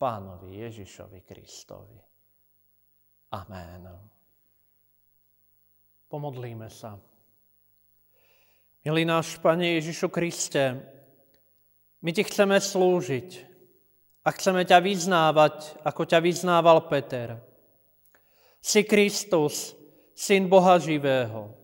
pánovi 0.00 0.64
Ježišovi 0.64 1.20
Kristovi. 1.24 2.00
Amen. 3.36 4.12
Pomodlíme 6.12 6.68
sa. 6.68 7.00
Milý 8.84 9.08
náš 9.08 9.40
Pane 9.40 9.80
Ježišu 9.80 10.12
Kriste, 10.12 10.76
my 12.04 12.12
Ti 12.12 12.28
chceme 12.28 12.60
slúžiť 12.60 13.40
a 14.20 14.28
chceme 14.36 14.60
ťa 14.68 14.76
vyznávať, 14.84 15.80
ako 15.80 16.04
ťa 16.04 16.20
vyznával 16.20 16.84
Peter. 16.92 17.40
Si 18.60 18.84
Kristus, 18.84 19.72
Syn 20.12 20.52
Boha 20.52 20.76
živého. 20.76 21.56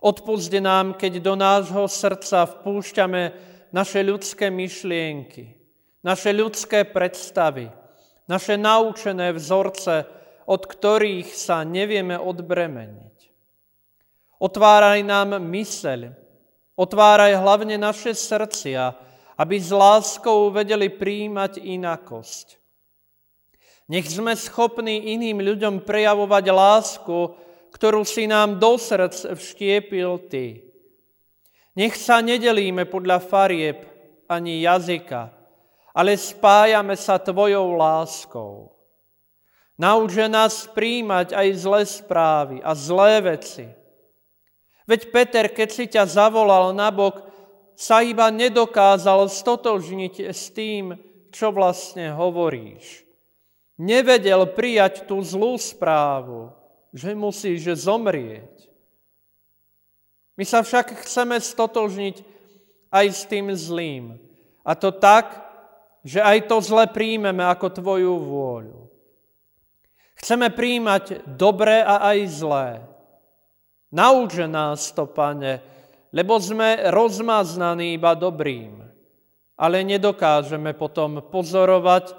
Odpuste 0.00 0.64
nám, 0.64 0.96
keď 0.96 1.20
do 1.20 1.36
nášho 1.36 1.84
srdca 1.84 2.48
vpúšťame 2.48 3.22
naše 3.76 4.00
ľudské 4.08 4.48
myšlienky, 4.48 5.52
naše 6.00 6.32
ľudské 6.32 6.88
predstavy, 6.88 7.68
naše 8.24 8.56
naučené 8.56 9.36
vzorce, 9.36 10.08
od 10.48 10.64
ktorých 10.64 11.28
sa 11.36 11.60
nevieme 11.60 12.16
odbremeniť. 12.16 13.13
Otváraj 14.44 15.00
nám 15.00 15.40
myseľ, 15.40 16.12
otváraj 16.76 17.32
hlavne 17.32 17.80
naše 17.80 18.12
srdcia, 18.12 18.92
aby 19.40 19.56
s 19.56 19.72
láskou 19.72 20.52
vedeli 20.52 20.92
príjmať 20.92 21.64
inakosť. 21.64 22.60
Nech 23.88 24.04
sme 24.04 24.36
schopní 24.36 25.16
iným 25.16 25.40
ľuďom 25.40 25.88
prejavovať 25.88 26.44
lásku, 26.52 27.32
ktorú 27.72 28.04
si 28.04 28.28
nám 28.28 28.60
do 28.60 28.76
srdc 28.76 29.32
vštiepil 29.32 30.28
Ty. 30.28 30.60
Nech 31.80 31.96
sa 31.96 32.20
nedelíme 32.20 32.84
podľa 32.84 33.24
farieb 33.24 33.80
ani 34.28 34.60
jazyka, 34.60 35.32
ale 35.96 36.20
spájame 36.20 37.00
sa 37.00 37.16
Tvojou 37.16 37.80
láskou. 37.80 38.76
Nauče 39.80 40.28
nás 40.28 40.68
príjmať 40.68 41.32
aj 41.32 41.48
zlé 41.56 41.82
správy 41.88 42.56
a 42.60 42.76
zlé 42.76 43.24
veci, 43.24 43.83
Veď 44.84 45.08
Peter, 45.08 45.46
keď 45.48 45.68
si 45.72 45.84
ťa 45.88 46.04
zavolal 46.04 46.76
na 46.76 46.92
bok, 46.92 47.24
sa 47.74 48.04
iba 48.04 48.30
nedokázal 48.30 49.26
stotožniť 49.26 50.30
s 50.30 50.52
tým, 50.54 50.94
čo 51.34 51.50
vlastne 51.50 52.14
hovoríš. 52.14 53.02
Nevedel 53.74 54.46
prijať 54.54 55.10
tú 55.10 55.18
zlú 55.24 55.58
správu, 55.58 56.54
že 56.94 57.10
musíš 57.10 57.74
zomrieť. 57.74 58.70
My 60.38 60.46
sa 60.46 60.62
však 60.62 61.02
chceme 61.02 61.38
stotožniť 61.42 62.22
aj 62.94 63.06
s 63.10 63.22
tým 63.26 63.50
zlým. 63.50 64.14
A 64.62 64.78
to 64.78 64.94
tak, 64.94 65.42
že 66.06 66.22
aj 66.22 66.46
to 66.46 66.62
zle 66.62 66.86
príjmeme 66.86 67.42
ako 67.42 67.66
Tvoju 67.74 68.14
vôľu. 68.22 68.80
Chceme 70.22 70.54
príjmať 70.54 71.26
dobré 71.26 71.82
a 71.82 72.14
aj 72.14 72.18
zlé. 72.30 72.93
Nauče 73.94 74.50
nás 74.50 74.90
to, 74.90 75.06
pane, 75.06 75.62
lebo 76.10 76.42
sme 76.42 76.90
rozmaznaní 76.90 77.94
iba 77.94 78.18
dobrým, 78.18 78.82
ale 79.54 79.86
nedokážeme 79.86 80.74
potom 80.74 81.22
pozorovať, 81.22 82.18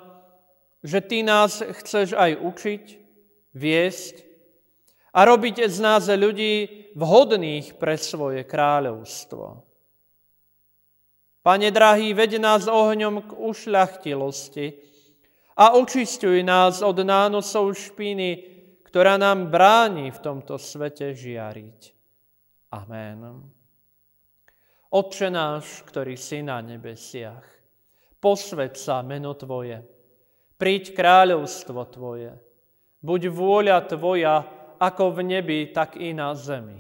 že 0.80 1.04
Ty 1.04 1.18
nás 1.28 1.60
chceš 1.60 2.16
aj 2.16 2.40
učiť, 2.40 2.84
viesť 3.52 4.16
a 5.16 5.20
robiť 5.28 5.68
z 5.68 5.78
nás 5.84 6.08
ľudí 6.08 6.88
vhodných 6.96 7.76
pre 7.76 8.00
svoje 8.00 8.48
kráľovstvo. 8.48 9.64
Pane 11.44 11.70
drahý, 11.76 12.16
veď 12.16 12.40
nás 12.40 12.72
ohňom 12.72 13.22
k 13.28 13.32
ušľachtilosti 13.36 14.68
a 15.60 15.76
očistuj 15.76 16.40
nás 16.44 16.80
od 16.80 17.04
nánosov 17.04 17.76
špiny, 17.76 18.55
ktorá 18.96 19.20
nám 19.20 19.52
bráni 19.52 20.08
v 20.08 20.24
tomto 20.24 20.56
svete 20.56 21.12
žiariť. 21.12 21.80
Amen. 22.80 23.44
Otče 24.88 25.28
náš, 25.28 25.84
ktorý 25.84 26.16
si 26.16 26.40
na 26.40 26.64
nebesiach, 26.64 27.44
posved 28.24 28.80
sa 28.80 29.04
meno 29.04 29.36
Tvoje, 29.36 29.84
príď 30.56 30.96
kráľovstvo 30.96 31.84
Tvoje, 31.92 32.40
buď 33.04 33.36
vôľa 33.36 33.84
Tvoja 33.84 34.48
ako 34.80 35.20
v 35.20 35.20
nebi, 35.28 35.76
tak 35.76 36.00
i 36.00 36.16
na 36.16 36.32
zemi. 36.32 36.80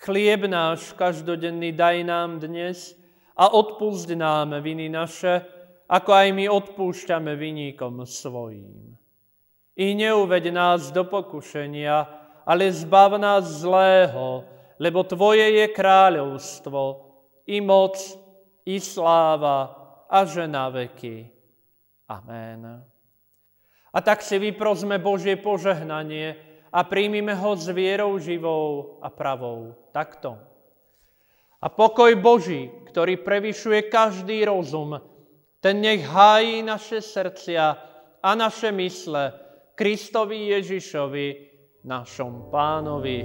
Chlieb 0.00 0.48
náš 0.48 0.96
každodenný 0.96 1.76
daj 1.76 2.08
nám 2.08 2.40
dnes 2.40 2.96
a 3.36 3.52
odpúšť 3.52 4.16
nám 4.16 4.64
viny 4.64 4.88
naše, 4.88 5.44
ako 5.92 6.08
aj 6.08 6.28
my 6.32 6.48
odpúšťame 6.48 7.36
viníkom 7.36 8.08
svojím 8.08 8.96
i 9.78 9.94
neuveď 9.94 10.50
nás 10.50 10.90
do 10.90 11.06
pokušenia, 11.06 12.02
ale 12.42 12.66
zbav 12.74 13.14
nás 13.14 13.62
zlého, 13.62 14.42
lebo 14.82 15.06
Tvoje 15.06 15.62
je 15.62 15.66
kráľovstvo, 15.70 16.82
i 17.46 17.62
moc, 17.62 17.94
i 18.66 18.82
sláva, 18.82 19.78
a 20.10 20.26
že 20.26 20.50
na 20.50 20.66
veky. 20.68 21.30
Amen. 22.10 22.82
A 23.92 23.98
tak 24.00 24.24
si 24.24 24.40
vyprosme 24.40 24.98
Božie 24.98 25.38
požehnanie 25.38 26.36
a 26.72 26.84
príjmime 26.84 27.32
ho 27.38 27.54
s 27.56 27.68
vierou 27.70 28.18
živou 28.18 28.98
a 29.04 29.08
pravou. 29.08 29.76
Takto. 29.94 30.36
A 31.58 31.66
pokoj 31.68 32.12
Boží, 32.18 32.70
ktorý 32.90 33.20
prevyšuje 33.20 33.92
každý 33.92 34.44
rozum, 34.44 34.98
ten 35.58 35.82
nech 35.82 36.06
hájí 36.06 36.62
naše 36.62 37.02
srdcia 37.02 37.64
a 38.22 38.30
naše 38.34 38.70
mysle 38.72 39.47
Kristovi 39.78 40.50
Ježišovi, 40.50 41.26
našom 41.86 42.50
pánovi. 42.50 43.22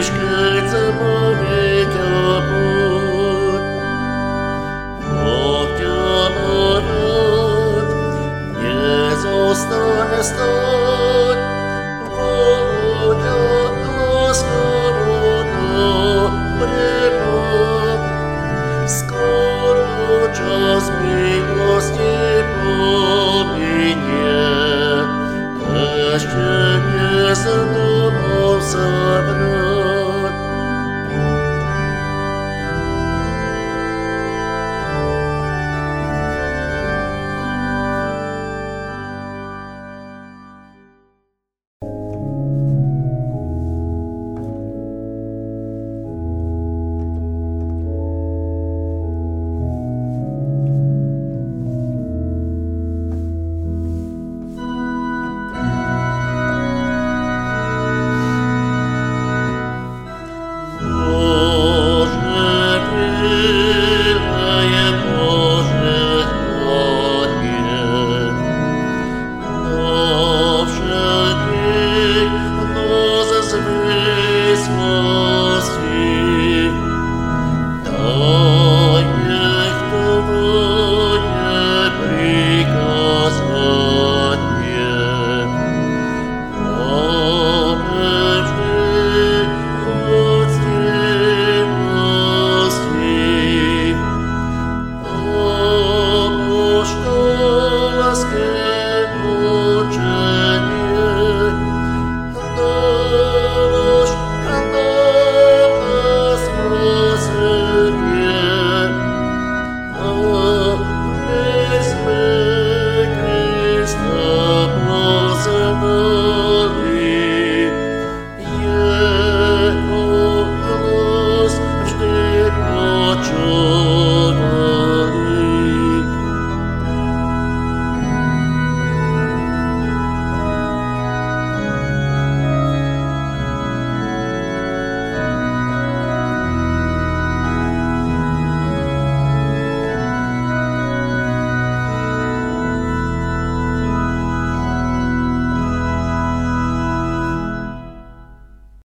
Ježiš, 0.00 0.16
keď 0.16 0.64
sa 0.72 0.84
Jeszcze 26.12 26.80
nie 26.92 27.34
zdołał 27.34 28.60
sam 28.60 29.39